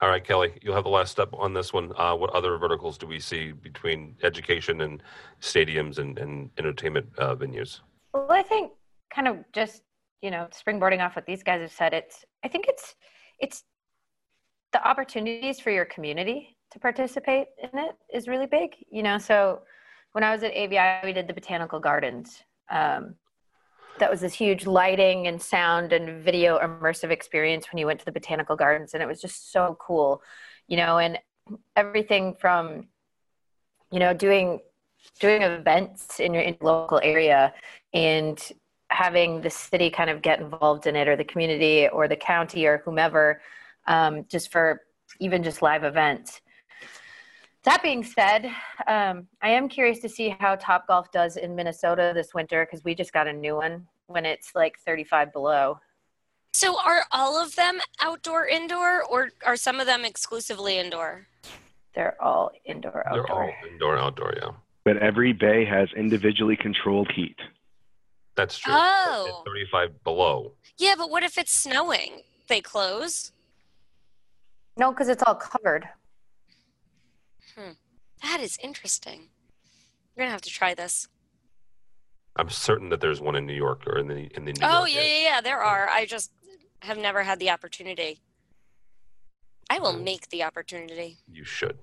all 0.00 0.08
right, 0.08 0.22
Kelly, 0.22 0.52
you'll 0.62 0.76
have 0.76 0.84
the 0.84 0.90
last 0.90 1.10
step 1.10 1.30
on 1.32 1.52
this 1.52 1.72
one. 1.72 1.92
Uh, 1.96 2.14
what 2.14 2.30
other 2.30 2.56
verticals 2.56 2.98
do 2.98 3.06
we 3.08 3.18
see 3.18 3.50
between 3.50 4.14
education 4.22 4.82
and 4.82 5.02
stadiums 5.40 5.98
and, 5.98 6.18
and 6.20 6.50
entertainment 6.56 7.06
uh, 7.18 7.34
venues? 7.34 7.80
Well, 8.14 8.30
I 8.30 8.42
think 8.42 8.70
kind 9.12 9.26
of 9.26 9.38
just 9.52 9.82
you 10.22 10.30
know 10.30 10.46
springboarding 10.52 11.04
off 11.04 11.16
what 11.16 11.26
these 11.26 11.42
guys 11.42 11.60
have 11.62 11.72
said. 11.72 11.94
It's 11.94 12.24
I 12.44 12.48
think 12.48 12.66
it's 12.68 12.94
it's 13.40 13.64
the 14.72 14.86
opportunities 14.86 15.60
for 15.60 15.70
your 15.70 15.84
community 15.84 16.56
to 16.72 16.78
participate 16.78 17.48
in 17.62 17.78
it 17.78 17.96
is 18.12 18.28
really 18.28 18.46
big. 18.46 18.76
You 18.90 19.02
know, 19.02 19.18
so 19.18 19.62
when 20.12 20.24
I 20.24 20.32
was 20.32 20.42
at 20.42 20.52
AVI, 20.52 21.00
we 21.04 21.12
did 21.12 21.26
the 21.26 21.34
botanical 21.34 21.80
gardens. 21.80 22.42
Um, 22.70 23.14
that 23.98 24.10
was 24.10 24.20
this 24.20 24.34
huge 24.34 24.66
lighting 24.66 25.26
and 25.26 25.40
sound 25.40 25.92
and 25.92 26.22
video 26.22 26.58
immersive 26.58 27.10
experience 27.10 27.66
when 27.70 27.78
you 27.78 27.86
went 27.86 27.98
to 27.98 28.04
the 28.04 28.12
botanical 28.12 28.56
gardens 28.56 28.94
and 28.94 29.02
it 29.02 29.06
was 29.06 29.20
just 29.20 29.52
so 29.52 29.76
cool 29.80 30.22
you 30.68 30.76
know 30.76 30.98
and 30.98 31.18
everything 31.76 32.34
from 32.34 32.86
you 33.90 33.98
know 33.98 34.14
doing 34.14 34.60
doing 35.20 35.42
events 35.42 36.20
in 36.20 36.34
your, 36.34 36.42
in 36.42 36.56
your 36.60 36.72
local 36.72 37.00
area 37.02 37.52
and 37.92 38.52
having 38.90 39.40
the 39.40 39.50
city 39.50 39.90
kind 39.90 40.10
of 40.10 40.22
get 40.22 40.40
involved 40.40 40.86
in 40.86 40.96
it 40.96 41.08
or 41.08 41.16
the 41.16 41.24
community 41.24 41.88
or 41.88 42.08
the 42.08 42.16
county 42.16 42.66
or 42.66 42.78
whomever 42.84 43.40
um, 43.88 44.24
just 44.28 44.52
for 44.52 44.82
even 45.18 45.42
just 45.42 45.60
live 45.60 45.82
events 45.82 46.40
that 47.68 47.82
being 47.82 48.04
said, 48.04 48.46
um, 48.86 49.26
I 49.42 49.50
am 49.50 49.68
curious 49.68 49.98
to 50.00 50.08
see 50.08 50.34
how 50.40 50.56
Top 50.56 50.86
Golf 50.86 51.10
does 51.12 51.36
in 51.36 51.54
Minnesota 51.54 52.12
this 52.14 52.32
winter 52.32 52.64
because 52.64 52.82
we 52.82 52.94
just 52.94 53.12
got 53.12 53.26
a 53.26 53.32
new 53.32 53.56
one 53.56 53.86
when 54.06 54.24
it's 54.24 54.52
like 54.54 54.78
35 54.86 55.32
below. 55.32 55.78
So, 56.52 56.80
are 56.80 57.02
all 57.12 57.40
of 57.40 57.54
them 57.56 57.78
outdoor, 58.00 58.46
indoor, 58.46 59.04
or 59.04 59.30
are 59.44 59.56
some 59.56 59.80
of 59.80 59.86
them 59.86 60.04
exclusively 60.04 60.78
indoor? 60.78 61.26
They're 61.94 62.20
all 62.22 62.52
indoor, 62.64 63.06
outdoor. 63.06 63.26
They're 63.26 63.36
all 63.36 63.52
indoor, 63.70 63.98
outdoor, 63.98 64.34
yeah. 64.40 64.50
But 64.84 64.96
every 64.96 65.34
bay 65.34 65.66
has 65.66 65.88
individually 65.94 66.56
controlled 66.56 67.12
heat. 67.12 67.36
That's 68.34 68.56
true. 68.56 68.72
Oh. 68.74 69.42
35 69.44 70.04
below. 70.04 70.52
Yeah, 70.78 70.94
but 70.96 71.10
what 71.10 71.22
if 71.22 71.36
it's 71.36 71.52
snowing? 71.52 72.22
They 72.48 72.62
close? 72.62 73.32
No, 74.78 74.92
because 74.92 75.08
it's 75.08 75.22
all 75.24 75.34
covered. 75.34 75.88
Hmm. 77.56 77.72
That 78.22 78.40
is 78.40 78.56
interesting. 78.62 79.28
You're 80.16 80.24
gonna 80.24 80.30
have 80.30 80.40
to 80.42 80.50
try 80.50 80.74
this. 80.74 81.08
I'm 82.36 82.48
certain 82.48 82.88
that 82.90 83.00
there's 83.00 83.20
one 83.20 83.34
in 83.34 83.44
New 83.44 83.54
York 83.54 83.86
or 83.86 83.98
in 83.98 84.06
the 84.06 84.30
in 84.36 84.44
the. 84.44 84.52
New 84.52 84.60
York. 84.60 84.72
oh 84.72 84.86
York 84.86 84.90
yeah, 84.90 85.02
yeah, 85.02 85.22
yeah. 85.22 85.40
There 85.40 85.58
are. 85.58 85.88
I 85.88 86.06
just 86.06 86.30
have 86.82 86.96
never 86.96 87.24
had 87.24 87.40
the 87.40 87.50
opportunity. 87.50 88.20
I 89.68 89.80
will 89.80 89.92
make 89.92 90.28
the 90.30 90.44
opportunity. 90.44 91.18
You 91.30 91.44
should. 91.44 91.78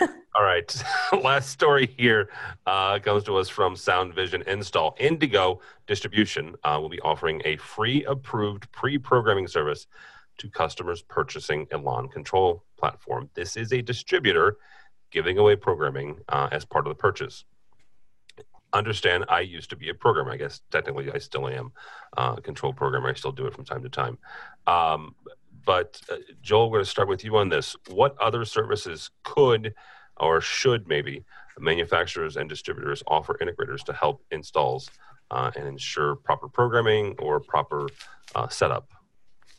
All 0.00 0.42
right. 0.42 0.84
Last 1.22 1.50
story 1.50 1.94
here 1.98 2.30
uh, 2.66 2.98
comes 2.98 3.24
to 3.24 3.36
us 3.36 3.48
from 3.48 3.76
Sound 3.76 4.14
Vision 4.14 4.42
Install. 4.46 4.96
Indigo 4.98 5.60
Distribution 5.86 6.54
uh, 6.64 6.78
will 6.80 6.88
be 6.88 7.00
offering 7.00 7.42
a 7.44 7.56
free 7.56 8.04
approved 8.04 8.70
pre 8.72 8.98
programming 8.98 9.48
service 9.48 9.86
to 10.38 10.50
customers 10.50 11.02
purchasing 11.02 11.66
a 11.72 11.78
lawn 11.78 12.08
control 12.08 12.64
platform. 12.78 13.30
This 13.34 13.56
is 13.56 13.72
a 13.72 13.82
distributor 13.82 14.58
giving 15.10 15.38
away 15.38 15.56
programming 15.56 16.18
uh, 16.28 16.48
as 16.52 16.64
part 16.64 16.86
of 16.86 16.90
the 16.90 17.00
purchase. 17.00 17.44
Understand, 18.72 19.24
I 19.28 19.40
used 19.40 19.70
to 19.70 19.76
be 19.76 19.88
a 19.88 19.94
programmer. 19.94 20.32
I 20.32 20.36
guess 20.36 20.60
technically 20.70 21.10
I 21.10 21.18
still 21.18 21.48
am 21.48 21.72
uh, 22.16 22.34
a 22.36 22.40
control 22.40 22.72
programmer. 22.72 23.08
I 23.08 23.14
still 23.14 23.32
do 23.32 23.46
it 23.46 23.54
from 23.54 23.64
time 23.64 23.82
to 23.82 23.88
time. 23.88 24.18
Um, 24.66 25.14
but 25.64 26.00
uh, 26.10 26.16
Joel, 26.42 26.70
we're 26.70 26.78
going 26.78 26.84
to 26.84 26.90
start 26.90 27.08
with 27.08 27.24
you 27.24 27.36
on 27.36 27.48
this. 27.48 27.76
What 27.88 28.16
other 28.20 28.44
services 28.44 29.10
could 29.24 29.74
or 30.18 30.40
should 30.40 30.88
maybe 30.88 31.24
manufacturers 31.58 32.36
and 32.36 32.48
distributors 32.48 33.02
offer 33.06 33.38
integrators 33.40 33.82
to 33.84 33.92
help 33.92 34.22
installs 34.30 34.90
uh, 35.30 35.50
and 35.56 35.66
ensure 35.66 36.16
proper 36.16 36.48
programming 36.48 37.14
or 37.18 37.40
proper 37.40 37.86
uh, 38.34 38.48
setup? 38.48 38.90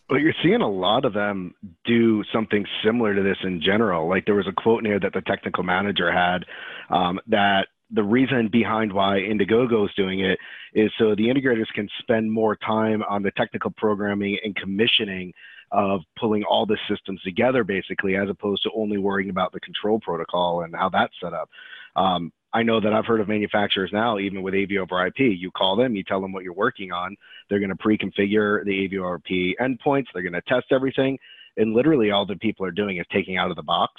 Well, 0.10 0.20
you're 0.20 0.34
seeing 0.42 0.62
a 0.62 0.70
lot 0.70 1.04
of 1.04 1.14
them 1.14 1.54
do 1.84 2.24
something 2.34 2.66
similar 2.84 3.14
to 3.14 3.22
this 3.22 3.38
in 3.44 3.62
general. 3.62 4.08
Like 4.08 4.26
there 4.26 4.36
was 4.36 4.48
a 4.48 4.54
quote 4.54 4.84
near 4.84 5.00
that 5.00 5.14
the 5.14 5.22
technical 5.22 5.64
manager 5.64 6.12
had 6.12 6.46
um, 6.90 7.20
that 7.28 7.68
the 7.92 8.04
reason 8.04 8.50
behind 8.50 8.92
why 8.92 9.20
Indigo 9.20 9.86
is 9.86 9.92
doing 9.96 10.22
it 10.22 10.40
is 10.74 10.92
so 10.98 11.16
the 11.16 11.28
integrators 11.28 11.68
can 11.74 11.90
spend 12.00 12.32
more 12.32 12.56
time 12.56 13.04
on 13.10 13.22
the 13.24 13.32
technical 13.32 13.72
programming 13.72 14.38
and 14.44 14.56
commissioning 14.56 15.34
of 15.72 16.02
pulling 16.18 16.44
all 16.44 16.66
the 16.66 16.78
systems 16.90 17.22
together, 17.24 17.64
basically, 17.64 18.16
as 18.16 18.30
opposed 18.30 18.64
to 18.64 18.72
only 18.76 18.98
worrying 18.98 19.30
about 19.30 19.52
the 19.52 19.60
control 19.60 20.00
protocol 20.00 20.62
and 20.62 20.74
how 20.76 20.90
that's 20.90 21.14
set 21.22 21.34
up. 21.34 21.50
Um, 21.96 22.32
I 22.54 22.64
know 22.64 22.80
that 22.80 22.94
I've 22.94 23.06
heard 23.06 23.20
of 23.20 23.28
manufacturers 23.28 23.92
now, 23.92 24.20
even 24.20 24.42
with 24.42 24.54
AV 24.54 24.78
over 24.82 25.06
IP, 25.06 25.20
you 25.20 25.52
call 25.52 25.76
them, 25.76 25.96
you 25.96 26.04
tell 26.04 26.22
them 26.22 26.32
what 26.32 26.44
you're 26.44 26.54
working 26.54 26.92
on. 26.92 27.16
They're 27.50 27.60
going 27.60 27.70
to 27.70 27.76
pre-configure 27.76 28.64
the 28.64 28.86
AV 28.86 29.04
over 29.04 29.16
IP 29.16 29.58
endpoints. 29.60 30.06
They're 30.14 30.24
going 30.24 30.34
to 30.34 30.42
test 30.42 30.68
everything. 30.72 31.18
And 31.58 31.74
literally, 31.74 32.12
all 32.12 32.26
the 32.26 32.36
people 32.38 32.66
are 32.66 32.72
doing 32.72 32.98
is 32.98 33.06
taking 33.12 33.38
out 33.38 33.50
of 33.50 33.56
the 33.56 33.64
box, 33.64 33.94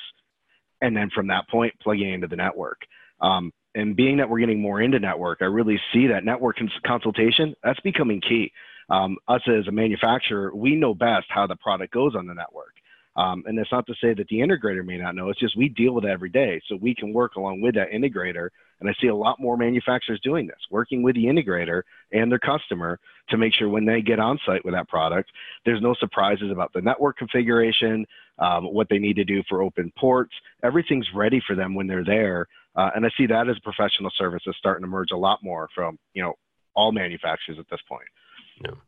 and 0.81 0.97
then 0.97 1.11
from 1.15 1.27
that 1.27 1.49
point, 1.49 1.75
plugging 1.83 2.13
into 2.13 2.29
the 2.29 2.37
network. 2.37 2.79
Um, 3.21 3.53
and 3.75 3.97
being 3.97 4.17
that 4.17 4.29
we're 4.29 4.39
getting 4.39 4.61
more 4.61 4.81
into 4.81 4.99
network, 4.99 5.39
I 5.41 5.47
really 5.47 5.81
see 5.93 6.07
that 6.07 6.25
network 6.25 6.57
cons- 6.57 6.71
consultation 6.87 7.55
that's 7.63 7.81
becoming 7.81 8.21
key. 8.21 8.53
Um, 8.91 9.19
us 9.27 9.43
as 9.47 9.67
a 9.67 9.73
manufacturer, 9.73 10.55
we 10.55 10.75
know 10.75 10.95
best 10.95 11.27
how 11.29 11.47
the 11.47 11.57
product 11.57 11.93
goes 11.93 12.15
on 12.17 12.27
the 12.27 12.35
network. 12.35 12.73
Um, 13.19 13.43
and 13.47 13.59
that's 13.59 13.73
not 13.73 13.85
to 13.89 13.95
say 14.01 14.15
that 14.15 14.29
the 14.29 14.39
integrator 14.39 14.87
may 14.87 14.97
not 14.97 15.17
know. 15.17 15.29
It's 15.29 15.41
just 15.41 15.57
we 15.57 15.69
deal 15.69 15.93
with 15.93 16.05
it 16.05 16.11
every 16.11 16.29
day, 16.29 16.61
so 16.69 16.77
we 16.77 16.95
can 16.95 17.13
work 17.13 17.35
along 17.35 17.61
with 17.61 17.75
that 17.75 17.91
integrator. 17.91 18.51
And 18.79 18.89
I 18.89 18.95
see 19.01 19.09
a 19.09 19.15
lot 19.15 19.41
more 19.41 19.57
manufacturers 19.57 20.21
doing 20.23 20.47
this, 20.47 20.61
working 20.71 21.03
with 21.03 21.17
the 21.17 21.25
integrator 21.25 21.83
and 22.13 22.31
their 22.31 22.39
customer 22.39 23.01
to 23.31 23.37
make 23.37 23.55
sure 23.55 23.69
when 23.69 23.85
they 23.85 24.03
get 24.03 24.21
on 24.21 24.39
site 24.47 24.65
with 24.65 24.73
that 24.75 24.89
product, 24.89 25.33
there's 25.65 25.83
no 25.83 25.95
surprises 25.99 26.53
about 26.53 26.73
the 26.73 26.81
network 26.81 27.17
configuration, 27.17 28.07
um, 28.39 28.73
what 28.73 28.89
they 28.89 28.99
need 28.99 29.17
to 29.17 29.25
do 29.25 29.43
for 29.49 29.63
open 29.63 29.93
ports. 29.99 30.33
Everything's 30.63 31.09
ready 31.13 31.43
for 31.45 31.57
them 31.57 31.75
when 31.75 31.89
they're 31.89 32.05
there. 32.05 32.47
Uh, 32.77 32.91
and 32.95 33.05
I 33.05 33.11
see 33.19 33.27
that 33.27 33.49
as 33.49 33.57
a 33.57 33.61
professional 33.61 34.13
service 34.17 34.45
starting 34.57 34.83
to 34.83 34.87
emerge 34.87 35.11
a 35.13 35.17
lot 35.17 35.41
more 35.43 35.69
from 35.75 35.99
you 36.15 36.23
know 36.23 36.35
all 36.77 36.93
manufacturers 36.93 37.59
at 37.59 37.69
this 37.69 37.81
point. 37.89 38.07
Yeah. 38.65 38.79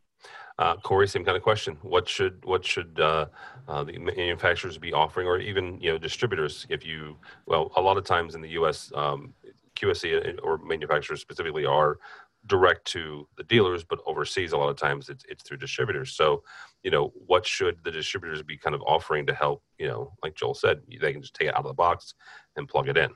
Uh, 0.61 0.75
Corey, 0.75 1.07
same 1.07 1.25
kind 1.25 1.35
of 1.35 1.41
question. 1.41 1.75
What 1.81 2.07
should 2.07 2.45
what 2.45 2.63
should 2.63 2.99
uh, 2.99 3.25
uh, 3.67 3.83
the 3.83 3.97
manufacturers 3.97 4.77
be 4.77 4.93
offering, 4.93 5.25
or 5.25 5.39
even 5.39 5.81
you 5.81 5.91
know 5.91 5.97
distributors? 5.97 6.67
If 6.69 6.85
you 6.85 7.17
well, 7.47 7.71
a 7.77 7.81
lot 7.81 7.97
of 7.97 8.03
times 8.03 8.35
in 8.35 8.41
the 8.41 8.49
U.S., 8.49 8.91
um, 8.93 9.33
QSC 9.75 10.37
or 10.43 10.59
manufacturers 10.59 11.19
specifically 11.19 11.65
are 11.65 11.97
direct 12.45 12.85
to 12.85 13.27
the 13.37 13.43
dealers, 13.45 13.83
but 13.83 14.01
overseas 14.05 14.51
a 14.51 14.57
lot 14.57 14.69
of 14.69 14.77
times 14.77 15.09
it's 15.09 15.25
it's 15.27 15.41
through 15.41 15.57
distributors. 15.57 16.13
So, 16.13 16.43
you 16.83 16.91
know, 16.91 17.11
what 17.25 17.43
should 17.43 17.79
the 17.83 17.89
distributors 17.89 18.43
be 18.43 18.55
kind 18.55 18.75
of 18.75 18.83
offering 18.83 19.25
to 19.25 19.33
help? 19.33 19.63
You 19.79 19.87
know, 19.87 20.13
like 20.21 20.35
Joel 20.35 20.53
said, 20.53 20.81
they 20.87 21.11
can 21.11 21.23
just 21.23 21.33
take 21.33 21.47
it 21.47 21.55
out 21.55 21.61
of 21.61 21.69
the 21.69 21.73
box 21.73 22.13
and 22.55 22.69
plug 22.69 22.87
it 22.87 22.97
in. 22.97 23.09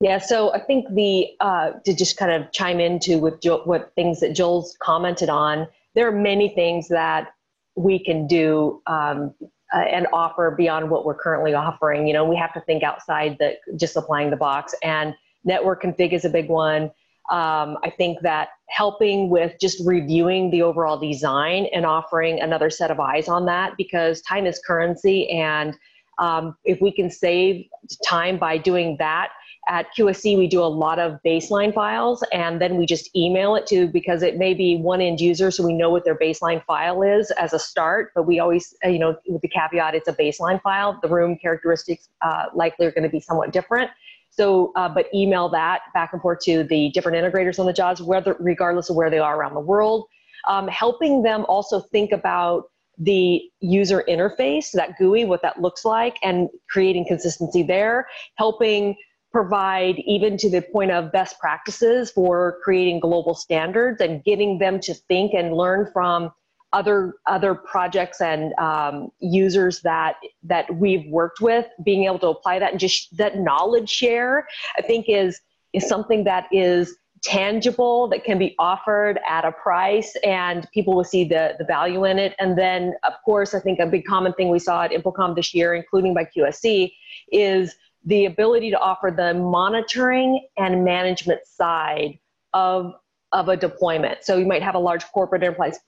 Yeah, 0.00 0.18
so 0.18 0.52
I 0.52 0.60
think 0.60 0.94
the 0.94 1.28
uh, 1.40 1.70
to 1.86 1.94
just 1.94 2.18
kind 2.18 2.32
of 2.32 2.52
chime 2.52 2.80
into 2.80 3.18
with 3.18 3.40
jo- 3.40 3.62
what 3.64 3.92
things 3.94 4.20
that 4.20 4.34
Joel's 4.34 4.76
commented 4.78 5.30
on 5.30 5.68
there 5.96 6.06
are 6.06 6.12
many 6.12 6.50
things 6.50 6.88
that 6.88 7.32
we 7.74 7.98
can 7.98 8.26
do 8.28 8.80
um, 8.86 9.34
uh, 9.74 9.78
and 9.78 10.06
offer 10.12 10.54
beyond 10.56 10.90
what 10.90 11.04
we're 11.04 11.18
currently 11.18 11.54
offering. 11.54 12.06
You 12.06 12.12
know, 12.12 12.24
we 12.24 12.36
have 12.36 12.52
to 12.52 12.60
think 12.60 12.84
outside 12.84 13.36
the 13.40 13.56
just 13.76 13.96
applying 13.96 14.30
the 14.30 14.36
box, 14.36 14.74
and 14.84 15.14
network 15.42 15.82
config 15.82 16.12
is 16.12 16.24
a 16.24 16.30
big 16.30 16.48
one. 16.48 16.92
Um, 17.28 17.78
I 17.82 17.92
think 17.96 18.20
that 18.20 18.50
helping 18.68 19.30
with 19.30 19.56
just 19.60 19.82
reviewing 19.84 20.50
the 20.50 20.62
overall 20.62 20.96
design 20.96 21.66
and 21.72 21.84
offering 21.84 22.40
another 22.40 22.70
set 22.70 22.92
of 22.92 23.00
eyes 23.00 23.26
on 23.26 23.46
that 23.46 23.76
because 23.76 24.22
time 24.22 24.46
is 24.46 24.60
currency, 24.64 25.28
and 25.30 25.76
um, 26.18 26.56
if 26.64 26.80
we 26.80 26.92
can 26.92 27.10
save 27.10 27.66
time 28.06 28.38
by 28.38 28.58
doing 28.58 28.96
that 28.98 29.30
at 29.68 29.86
QSC, 29.96 30.38
we 30.38 30.46
do 30.46 30.62
a 30.62 30.64
lot 30.64 30.98
of 30.98 31.18
baseline 31.24 31.74
files 31.74 32.22
and 32.32 32.60
then 32.60 32.76
we 32.76 32.86
just 32.86 33.14
email 33.16 33.56
it 33.56 33.66
to 33.66 33.88
because 33.88 34.22
it 34.22 34.36
may 34.36 34.54
be 34.54 34.76
one 34.76 35.00
end 35.00 35.20
user, 35.20 35.50
so 35.50 35.64
we 35.64 35.72
know 35.72 35.90
what 35.90 36.04
their 36.04 36.16
baseline 36.16 36.64
file 36.64 37.02
is 37.02 37.30
as 37.32 37.52
a 37.52 37.58
start. 37.58 38.12
But 38.14 38.24
we 38.24 38.38
always, 38.38 38.74
uh, 38.84 38.88
you 38.88 38.98
know, 38.98 39.16
with 39.26 39.42
the 39.42 39.48
caveat, 39.48 39.94
it's 39.94 40.08
a 40.08 40.12
baseline 40.12 40.62
file. 40.62 40.98
The 41.02 41.08
room 41.08 41.36
characteristics 41.36 42.08
uh, 42.22 42.46
likely 42.54 42.86
are 42.86 42.92
going 42.92 43.02
to 43.04 43.08
be 43.08 43.20
somewhat 43.20 43.52
different. 43.52 43.90
So, 44.30 44.72
uh, 44.76 44.88
but 44.88 45.06
email 45.14 45.48
that 45.48 45.80
back 45.94 46.12
and 46.12 46.22
forth 46.22 46.40
to 46.44 46.62
the 46.62 46.90
different 46.90 47.16
integrators 47.16 47.58
on 47.58 47.66
the 47.66 47.72
jobs, 47.72 48.02
whether 48.02 48.36
regardless 48.38 48.90
of 48.90 48.96
where 48.96 49.10
they 49.10 49.18
are 49.18 49.36
around 49.36 49.54
the 49.54 49.60
world. 49.60 50.06
Um, 50.46 50.68
helping 50.68 51.22
them 51.22 51.44
also 51.48 51.80
think 51.80 52.12
about 52.12 52.64
the 52.98 53.42
user 53.60 54.04
interface, 54.08 54.70
that 54.72 54.96
GUI, 54.98 55.24
what 55.24 55.42
that 55.42 55.60
looks 55.60 55.84
like, 55.84 56.16
and 56.22 56.48
creating 56.70 57.06
consistency 57.06 57.62
there. 57.62 58.06
Helping 58.36 58.96
provide 59.32 59.98
even 60.06 60.36
to 60.38 60.48
the 60.48 60.62
point 60.62 60.90
of 60.90 61.12
best 61.12 61.38
practices 61.38 62.10
for 62.10 62.58
creating 62.62 63.00
global 63.00 63.34
standards 63.34 64.00
and 64.00 64.24
getting 64.24 64.58
them 64.58 64.80
to 64.80 64.94
think 64.94 65.34
and 65.34 65.54
learn 65.54 65.88
from 65.92 66.30
other 66.72 67.14
other 67.26 67.54
projects 67.54 68.20
and 68.20 68.52
um, 68.58 69.08
users 69.20 69.80
that 69.82 70.16
that 70.42 70.74
we've 70.76 71.06
worked 71.10 71.40
with 71.40 71.66
being 71.84 72.04
able 72.04 72.18
to 72.18 72.28
apply 72.28 72.58
that 72.58 72.72
and 72.72 72.80
just 72.80 73.16
that 73.16 73.38
knowledge 73.38 73.88
share 73.88 74.46
i 74.76 74.82
think 74.82 75.06
is 75.08 75.40
is 75.72 75.88
something 75.88 76.24
that 76.24 76.46
is 76.50 76.96
tangible 77.22 78.08
that 78.08 78.24
can 78.24 78.38
be 78.38 78.54
offered 78.58 79.18
at 79.28 79.44
a 79.44 79.52
price 79.52 80.14
and 80.22 80.68
people 80.72 80.94
will 80.94 81.04
see 81.04 81.24
the, 81.24 81.54
the 81.58 81.64
value 81.64 82.04
in 82.04 82.18
it. 82.18 82.34
And 82.38 82.56
then 82.56 82.94
of 83.04 83.14
course 83.24 83.54
i 83.54 83.60
think 83.60 83.78
a 83.78 83.86
big 83.86 84.04
common 84.04 84.32
thing 84.34 84.48
we 84.48 84.58
saw 84.58 84.82
at 84.82 84.90
InfoComm 84.90 85.34
this 85.34 85.54
year 85.54 85.74
including 85.74 86.14
by 86.14 86.24
qsc 86.24 86.92
is 87.32 87.74
the 88.06 88.24
ability 88.24 88.70
to 88.70 88.78
offer 88.78 89.12
the 89.14 89.34
monitoring 89.34 90.46
and 90.56 90.84
management 90.84 91.40
side 91.46 92.18
of, 92.54 92.94
of 93.32 93.48
a 93.48 93.56
deployment. 93.56 94.24
So 94.24 94.38
you 94.38 94.46
might 94.46 94.62
have 94.62 94.76
a 94.76 94.78
large 94.78 95.04
corporate 95.06 95.42
enterprise 95.42 95.78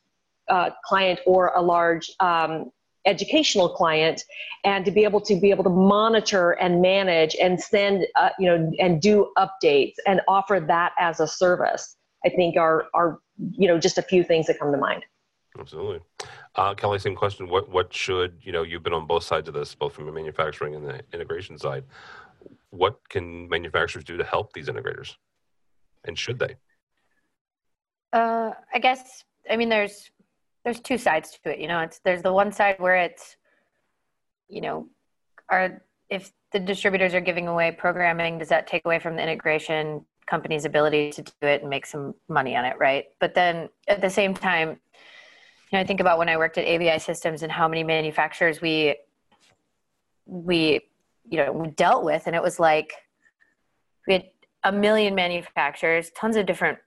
uh, 0.48 0.70
client 0.84 1.20
or 1.26 1.52
a 1.54 1.62
large 1.62 2.10
um, 2.20 2.70
educational 3.06 3.68
client 3.70 4.24
and 4.64 4.84
to 4.84 4.90
be 4.90 5.04
able 5.04 5.20
to 5.20 5.36
be 5.40 5.50
able 5.50 5.64
to 5.64 5.70
monitor 5.70 6.52
and 6.52 6.82
manage 6.82 7.34
and 7.40 7.60
send 7.60 8.06
uh, 8.16 8.30
you 8.38 8.46
know 8.46 8.70
and 8.78 9.00
do 9.00 9.30
updates 9.38 9.94
and 10.06 10.20
offer 10.28 10.60
that 10.60 10.92
as 10.98 11.20
a 11.20 11.26
service 11.26 11.96
i 12.26 12.28
think 12.28 12.56
are 12.56 12.86
are 12.94 13.18
you 13.52 13.66
know 13.68 13.78
just 13.78 13.98
a 13.98 14.02
few 14.02 14.22
things 14.22 14.46
that 14.46 14.58
come 14.58 14.70
to 14.72 14.78
mind 14.78 15.04
absolutely 15.58 16.00
uh, 16.58 16.74
Kelly, 16.74 16.98
same 16.98 17.14
question. 17.14 17.48
What 17.48 17.68
what 17.70 17.94
should 17.94 18.38
you 18.42 18.52
know? 18.52 18.62
You've 18.62 18.82
been 18.82 18.92
on 18.92 19.06
both 19.06 19.22
sides 19.22 19.48
of 19.48 19.54
this, 19.54 19.74
both 19.74 19.94
from 19.94 20.06
the 20.06 20.12
manufacturing 20.12 20.74
and 20.74 20.84
the 20.84 21.00
integration 21.12 21.56
side. 21.56 21.84
What 22.70 23.08
can 23.08 23.48
manufacturers 23.48 24.04
do 24.04 24.16
to 24.16 24.24
help 24.24 24.52
these 24.52 24.68
integrators, 24.68 25.14
and 26.04 26.18
should 26.18 26.38
they? 26.38 26.56
Uh, 28.12 28.52
I 28.74 28.78
guess 28.80 29.24
I 29.48 29.56
mean 29.56 29.68
there's 29.68 30.10
there's 30.64 30.80
two 30.80 30.98
sides 30.98 31.38
to 31.44 31.52
it. 31.52 31.60
You 31.60 31.68
know, 31.68 31.80
it's 31.80 32.00
there's 32.00 32.22
the 32.22 32.32
one 32.32 32.52
side 32.52 32.80
where 32.80 32.96
it's 32.96 33.36
you 34.48 34.60
know, 34.60 34.88
are 35.48 35.82
if 36.10 36.32
the 36.52 36.58
distributors 36.58 37.14
are 37.14 37.20
giving 37.20 37.46
away 37.46 37.70
programming, 37.70 38.38
does 38.38 38.48
that 38.48 38.66
take 38.66 38.84
away 38.84 38.98
from 38.98 39.16
the 39.16 39.22
integration 39.22 40.04
company's 40.26 40.64
ability 40.64 41.10
to 41.12 41.22
do 41.22 41.32
it 41.42 41.62
and 41.62 41.70
make 41.70 41.86
some 41.86 42.14
money 42.28 42.56
on 42.56 42.64
it, 42.64 42.76
right? 42.78 43.06
But 43.20 43.34
then 43.34 43.68
at 43.86 44.00
the 44.00 44.10
same 44.10 44.34
time, 44.34 44.80
know, 45.76 45.80
I 45.80 45.84
think 45.84 46.00
about 46.00 46.18
when 46.18 46.28
I 46.28 46.36
worked 46.36 46.58
at 46.58 46.64
AVI 46.64 46.98
Systems 46.98 47.42
and 47.42 47.52
how 47.52 47.68
many 47.68 47.84
manufacturers 47.84 48.60
we 48.60 48.96
we 50.26 50.80
you 51.28 51.38
know 51.38 51.52
we 51.52 51.68
dealt 51.68 52.04
with, 52.04 52.26
and 52.26 52.34
it 52.34 52.42
was 52.42 52.58
like 52.58 52.92
we 54.06 54.14
had 54.14 54.24
a 54.64 54.72
million 54.72 55.14
manufacturers, 55.14 56.10
tons 56.10 56.36
of 56.36 56.46
different 56.46 56.78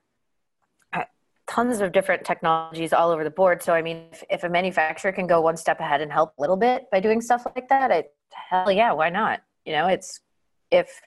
uh, 0.93 1.03
tons 1.47 1.79
of 1.79 1.91
different 1.91 2.23
technologies 2.23 2.93
all 2.93 3.11
over 3.11 3.23
the 3.23 3.29
board. 3.29 3.61
So 3.61 3.73
I 3.73 3.81
mean, 3.81 4.07
if, 4.11 4.23
if 4.29 4.43
a 4.43 4.49
manufacturer 4.49 5.11
can 5.11 5.27
go 5.27 5.41
one 5.41 5.57
step 5.57 5.79
ahead 5.79 6.01
and 6.01 6.11
help 6.11 6.33
a 6.37 6.41
little 6.41 6.57
bit 6.57 6.85
by 6.91 6.99
doing 6.99 7.21
stuff 7.21 7.45
like 7.55 7.69
that, 7.69 7.91
I, 7.91 8.05
hell 8.31 8.71
yeah, 8.71 8.91
why 8.93 9.09
not? 9.09 9.41
You 9.65 9.73
know, 9.73 9.87
it's 9.87 10.19
if 10.71 11.01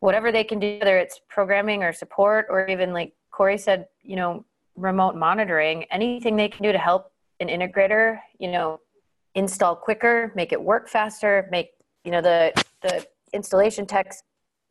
whatever 0.00 0.30
they 0.30 0.44
can 0.44 0.58
do, 0.58 0.78
whether 0.78 0.98
it's 0.98 1.20
programming 1.28 1.82
or 1.82 1.92
support 1.92 2.46
or 2.48 2.66
even 2.68 2.92
like 2.92 3.14
Corey 3.30 3.58
said, 3.58 3.86
you 4.02 4.16
know, 4.16 4.44
remote 4.78 5.16
monitoring, 5.16 5.84
anything 5.90 6.36
they 6.36 6.48
can 6.48 6.62
do 6.62 6.72
to 6.72 6.78
help 6.78 7.12
an 7.40 7.48
integrator, 7.48 8.18
you 8.38 8.50
know, 8.50 8.80
install 9.34 9.76
quicker, 9.76 10.32
make 10.34 10.52
it 10.52 10.60
work 10.60 10.88
faster, 10.88 11.48
make, 11.50 11.70
you 12.04 12.10
know, 12.10 12.20
the, 12.20 12.52
the 12.82 13.06
installation 13.32 13.86
techs 13.86 14.22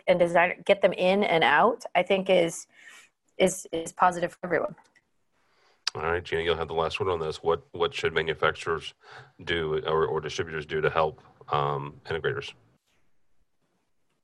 and 0.07 0.19
designer 0.19 0.55
get 0.65 0.81
them 0.81 0.93
in 0.93 1.23
and 1.23 1.43
out, 1.43 1.83
I 1.95 2.03
think 2.03 2.29
is, 2.29 2.67
is, 3.37 3.67
is 3.71 3.91
positive 3.91 4.31
for 4.31 4.39
everyone. 4.43 4.75
All 5.95 6.01
right, 6.01 6.23
Gina, 6.23 6.43
you'll 6.43 6.57
have 6.57 6.67
the 6.67 6.73
last 6.73 6.99
word 6.99 7.09
on 7.09 7.19
this. 7.19 7.41
What, 7.43 7.65
what 7.71 7.93
should 7.93 8.13
manufacturers 8.13 8.93
do 9.43 9.81
or, 9.85 10.05
or 10.05 10.21
distributors 10.21 10.65
do 10.65 10.81
to 10.81 10.89
help 10.89 11.21
um, 11.51 11.95
integrators? 12.05 12.53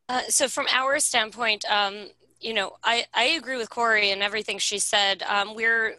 Uh, 0.09 0.21
so 0.29 0.47
from 0.47 0.67
our 0.71 0.99
standpoint, 0.99 1.63
um, 1.69 2.09
you 2.43 2.53
know, 2.53 2.73
I, 2.83 3.05
I 3.13 3.23
agree 3.23 3.57
with 3.57 3.69
Corey 3.69 4.11
and 4.11 4.21
everything 4.21 4.57
she 4.57 4.77
said. 4.77 5.23
Um, 5.23 5.55
we're 5.55 5.95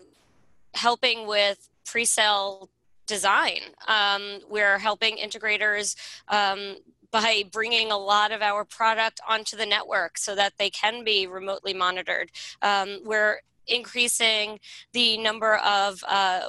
helping 0.75 1.27
with 1.27 1.69
pre-sale 1.87 2.69
design. 3.07 3.61
Um, 3.89 4.41
we're 4.49 4.79
helping 4.79 5.17
integrators 5.17 5.97
um, 6.29 6.77
by 7.11 7.45
bringing 7.51 7.91
a 7.91 7.97
lot 7.97 8.33
of 8.33 8.43
our 8.43 8.65
product 8.65 9.21
onto 9.29 9.57
the 9.57 9.67
network 9.67 10.19
so 10.19 10.35
that 10.35 10.55
they 10.59 10.71
can 10.71 11.05
be 11.05 11.27
remotely 11.27 11.73
monitored. 11.73 12.31
Um, 12.61 13.01
we're 13.05 13.41
increasing 13.67 14.61
the 14.93 15.17
number 15.19 15.57
of 15.57 16.05
uh, 16.07 16.49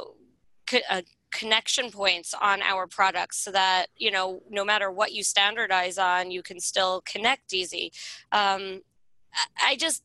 co- 0.68 0.80
uh, 0.90 1.02
connection 1.32 1.92
points 1.92 2.34
on 2.42 2.62
our 2.62 2.88
products 2.88 3.38
so 3.38 3.52
that 3.52 3.88
you 3.98 4.10
know 4.10 4.42
no 4.50 4.64
matter 4.64 4.90
what 4.90 5.12
you 5.12 5.22
standardize 5.22 5.98
on 5.98 6.32
you 6.32 6.42
can 6.42 6.62
still 6.62 7.02
connect 7.02 7.54
easy 7.54 7.92
um, 8.32 8.82
I 9.62 9.76
just 9.76 10.04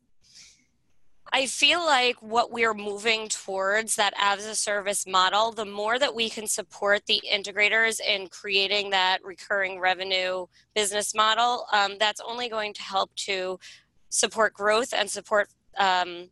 I 1.33 1.47
feel 1.47 1.79
like 1.87 2.21
what 2.21 2.51
we're 2.51 2.75
moving 2.75 3.29
towards 3.29 3.95
that 3.97 4.13
as 4.19 4.47
a 4.47 4.55
service 4.55 5.07
model, 5.07 5.53
the 5.53 5.65
more 5.65 5.97
that 5.97 6.15
we 6.15 6.29
can 6.29 6.49
support 6.49 7.07
the 7.07 7.23
integrators 7.33 8.01
in 8.01 8.27
creating 8.29 8.91
that 8.91 9.25
recurring 9.25 9.79
revenue 9.79 10.47
business 10.75 11.15
model, 11.15 11.67
um, 11.73 11.93
that's 12.01 12.21
only 12.27 12.49
going 12.49 12.75
to 12.75 12.83
help 12.83 13.15
to 13.15 13.61
support 14.09 14.55
growth 14.55 14.93
and 14.93 15.09
support 15.09 15.49
um, 15.79 16.29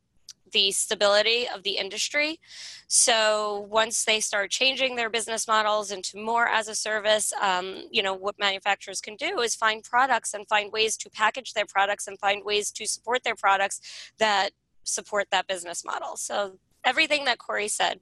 the 0.52 0.70
stability 0.72 1.46
of 1.52 1.62
the 1.62 1.78
industry. 1.78 2.40
So 2.86 3.66
once 3.70 4.04
they 4.04 4.20
start 4.20 4.50
changing 4.50 4.96
their 4.96 5.10
business 5.10 5.46
models 5.46 5.90
into 5.90 6.18
more 6.18 6.48
as 6.48 6.68
a 6.68 6.74
service, 6.74 7.32
um, 7.40 7.84
you 7.90 8.02
know, 8.02 8.14
what 8.14 8.38
manufacturers 8.38 9.00
can 9.00 9.16
do 9.16 9.40
is 9.40 9.54
find 9.54 9.82
products 9.82 10.34
and 10.34 10.46
find 10.48 10.72
ways 10.72 10.96
to 10.98 11.10
package 11.10 11.54
their 11.54 11.66
products 11.66 12.06
and 12.06 12.18
find 12.18 12.44
ways 12.44 12.70
to 12.72 12.86
support 12.86 13.24
their 13.24 13.36
products 13.36 14.12
that 14.18 14.50
support 14.84 15.28
that 15.30 15.46
business 15.46 15.84
model. 15.84 16.16
So 16.16 16.58
everything 16.84 17.24
that 17.26 17.38
Corey 17.38 17.68
said. 17.68 18.00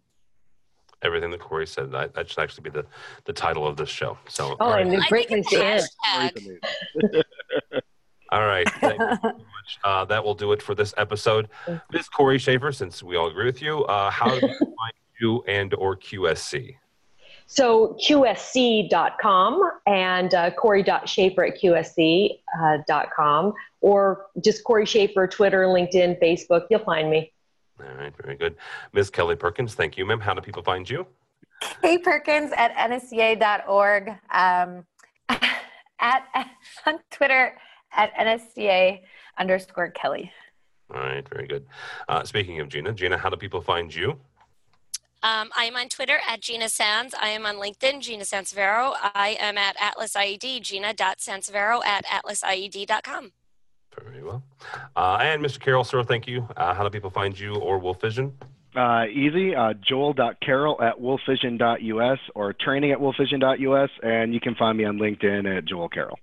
Everything 1.02 1.30
that 1.30 1.40
Corey 1.40 1.66
said, 1.66 1.92
that, 1.92 2.14
that 2.14 2.30
should 2.30 2.38
actually 2.38 2.62
be 2.62 2.70
the, 2.70 2.86
the 3.26 3.32
title 3.32 3.66
of 3.66 3.76
this 3.76 3.90
show. 3.90 4.16
So, 4.28 4.56
oh, 4.60 4.72
and 4.72 4.96
I 4.96 5.08
great 5.08 5.28
All 8.30 8.46
right. 8.46 8.68
Thank 8.80 9.00
you 9.00 9.16
so 9.22 9.28
much. 9.28 9.78
Uh, 9.84 10.04
that 10.06 10.24
will 10.24 10.34
do 10.34 10.52
it 10.52 10.62
for 10.62 10.74
this 10.74 10.94
episode. 10.96 11.48
Ms. 11.92 12.08
Corey 12.08 12.38
Schaefer, 12.38 12.72
since 12.72 13.02
we 13.02 13.16
all 13.16 13.28
agree 13.28 13.46
with 13.46 13.62
you, 13.62 13.84
uh, 13.84 14.10
how 14.10 14.28
do 14.28 14.46
you 14.46 14.58
find 14.58 14.92
you 15.20 15.42
and 15.46 15.74
or 15.74 15.96
QSC? 15.96 16.76
So 17.46 17.96
qsc.com 18.04 19.70
and 19.86 20.34
uh, 20.34 20.50
Corey.Schaefer 20.50 21.44
at 21.44 21.60
qsc.com 21.60 23.54
or 23.80 24.26
just 24.42 24.64
Corey 24.64 24.84
Schaefer, 24.84 25.28
Twitter, 25.28 25.66
LinkedIn, 25.66 26.20
Facebook. 26.20 26.66
You'll 26.70 26.80
find 26.80 27.08
me. 27.08 27.32
All 27.78 27.94
right, 27.96 28.12
very 28.20 28.36
good. 28.36 28.56
Ms. 28.92 29.10
Kelly 29.10 29.36
Perkins, 29.36 29.74
thank 29.74 29.96
you, 29.96 30.04
ma'am. 30.04 30.18
How 30.18 30.34
do 30.34 30.40
people 30.40 30.62
find 30.62 30.88
you? 30.88 31.06
Kay 31.82 31.98
Perkins 31.98 32.52
at 32.56 32.74
nsca.org. 32.74 34.08
Um, 34.32 34.84
at 36.00 36.50
on 36.84 36.98
Twitter 37.10 37.56
at 37.96 38.14
nsca 38.14 39.00
underscore 39.38 39.90
Kelly. 39.90 40.30
All 40.94 41.00
right, 41.00 41.28
very 41.28 41.46
good. 41.46 41.66
Uh, 42.08 42.22
speaking 42.24 42.60
of 42.60 42.68
Gina, 42.68 42.92
Gina, 42.92 43.18
how 43.18 43.28
do 43.28 43.36
people 43.36 43.60
find 43.60 43.92
you? 43.92 44.18
Um, 45.22 45.50
I 45.56 45.64
am 45.64 45.74
on 45.74 45.88
Twitter 45.88 46.18
at 46.28 46.40
Gina 46.40 46.68
Sands. 46.68 47.14
I 47.20 47.30
am 47.30 47.46
on 47.46 47.56
LinkedIn, 47.56 48.00
Gina 48.00 48.22
Sansivero. 48.22 48.94
I 49.14 49.36
am 49.40 49.58
at 49.58 49.74
Atlas 49.80 50.14
IED, 50.14 50.62
gina.sansivero 50.62 51.84
at 51.84 52.04
atlasied.com. 52.06 53.32
Very 54.04 54.22
well. 54.22 54.44
Uh, 54.94 55.18
and 55.20 55.42
Mr. 55.42 55.58
Carroll, 55.58 55.84
sir, 55.84 56.04
thank 56.04 56.28
you. 56.28 56.46
Uh, 56.56 56.74
how 56.74 56.84
do 56.84 56.90
people 56.90 57.10
find 57.10 57.36
you 57.38 57.56
or 57.56 57.78
Wolf 57.78 58.00
Vision? 58.00 58.34
Uh, 58.76 59.06
easy, 59.10 59.54
uh, 59.54 59.72
joel.carroll 59.72 60.80
at 60.82 61.00
wolfvision.us 61.00 62.18
or 62.34 62.52
training 62.52 62.92
at 62.92 62.98
wolfvision.us, 62.98 63.90
and 64.02 64.34
you 64.34 64.40
can 64.40 64.54
find 64.54 64.76
me 64.76 64.84
on 64.84 64.98
LinkedIn 64.98 65.56
at 65.56 65.64
Joel 65.64 65.88
Carroll. 65.88 66.18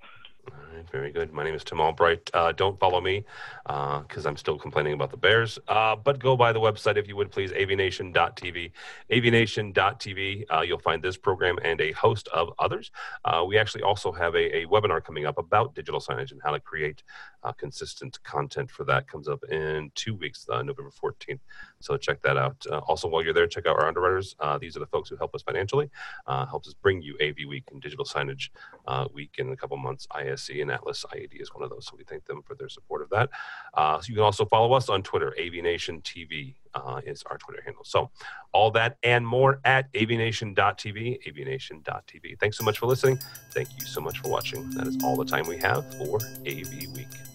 Very 0.92 1.12
good. 1.12 1.32
My 1.32 1.44
name 1.44 1.54
is 1.54 1.64
Tim 1.64 1.80
Albright. 1.80 2.30
Uh, 2.34 2.52
don't 2.52 2.80
follow 2.80 3.00
me 3.00 3.26
because 3.66 4.26
I'm 4.26 4.38
still 4.38 4.58
complaining 4.58 4.94
about 4.94 5.12
the 5.12 5.18
Bears, 5.18 5.58
uh, 5.68 5.96
but 5.96 6.20
go 6.20 6.36
by 6.36 6.52
the 6.52 6.60
website 6.60 6.98
if 6.98 7.08
you 7.08 7.16
would 7.16 7.32
please, 7.32 7.52
avnation.tv. 7.52 8.72
Avnation.tv, 9.12 10.46
uh, 10.54 10.62
you'll 10.62 10.80
find 10.80 11.02
this 11.02 11.18
program 11.18 11.58
and 11.64 11.80
a 11.82 11.92
host 11.94 12.28
of 12.30 12.52
others. 12.60 12.92
Uh, 13.26 13.44
we 13.48 13.58
actually 13.58 13.84
also 13.84 14.12
have 14.12 14.36
a, 14.36 14.58
a 14.58 14.66
webinar 14.68 15.04
coming 15.04 15.26
up 15.26 15.38
about 15.38 15.74
digital 15.74 16.00
signage 16.00 16.32
and 16.32 16.42
how 16.44 16.52
to 16.52 16.60
create 16.60 17.04
uh, 17.44 17.52
consistent 17.54 18.22
content 18.24 18.70
for 18.70 18.84
that. 18.84 19.08
Comes 19.08 19.28
up 19.28 19.44
in 19.46 19.92
two 19.96 20.16
weeks, 20.16 20.48
uh, 20.52 20.62
November 20.64 20.92
14th. 20.92 21.40
So 21.80 21.98
check 21.98 22.22
that 22.24 22.38
out. 22.38 22.66
Uh, 22.70 22.80
also, 22.80 23.08
while 23.08 23.24
you're 23.24 23.34
there, 23.34 23.48
check 23.48 23.66
out 23.66 23.78
our 23.78 23.88
underwriters. 23.88 24.36
Uh, 24.40 24.58
these 24.58 24.76
are 24.76 24.80
the 24.80 24.88
folks 24.88 25.10
who 25.10 25.18
help 25.18 25.36
us 25.36 25.44
financially, 25.44 25.90
uh, 26.28 26.46
helps 26.46 26.68
us 26.68 26.74
bring 26.74 27.02
you 27.02 27.18
AV 27.22 27.48
Week 27.48 27.64
and 27.72 27.82
Digital 27.82 28.06
Signage 28.06 28.50
uh, 28.88 29.08
Week 29.14 29.36
in 29.38 29.52
a 29.52 29.58
couple 29.58 29.78
months. 29.78 30.08
QSC 30.34 30.62
and 30.62 30.72
Atlas 30.74 31.06
IED 31.14 31.42
is 31.42 31.54
one 31.54 31.64
of 31.64 31.70
those. 31.70 31.86
So 31.86 31.96
we 31.98 32.04
thank 32.04 32.26
them 32.26 32.42
for 32.42 32.56
their 32.56 32.70
support 32.70 33.02
of 33.02 33.10
that. 33.10 33.30
Uh, 33.74 34.00
so 34.00 34.10
you 34.10 34.16
can 34.16 34.24
also 34.24 34.46
follow 34.46 34.74
us 34.74 34.90
on 34.90 35.04
Twitter. 35.04 35.34
AVNation 35.40 36.02
TV 36.04 36.56
uh, 36.74 37.02
is 37.06 37.24
our 37.30 37.38
Twitter 37.38 37.62
handle. 37.64 37.84
So 37.84 38.10
all 38.52 38.72
that 38.72 38.98
and 39.04 39.26
more 39.26 39.60
at 39.66 39.92
avnation.tv, 39.94 41.20
avnation.tv. 41.28 42.40
Thanks 42.40 42.58
so 42.58 42.64
much 42.64 42.80
for 42.80 42.88
listening. 42.88 43.20
Thank 43.52 43.70
you 43.80 43.86
so 43.86 44.02
much 44.02 44.20
for 44.20 44.30
watching. 44.30 44.70
That 44.72 44.88
is 44.88 44.98
all 45.04 45.16
the 45.16 45.26
time 45.26 45.48
we 45.48 45.58
have 45.58 45.86
for 45.98 46.20
AV 46.46 46.88
Week. 46.96 47.33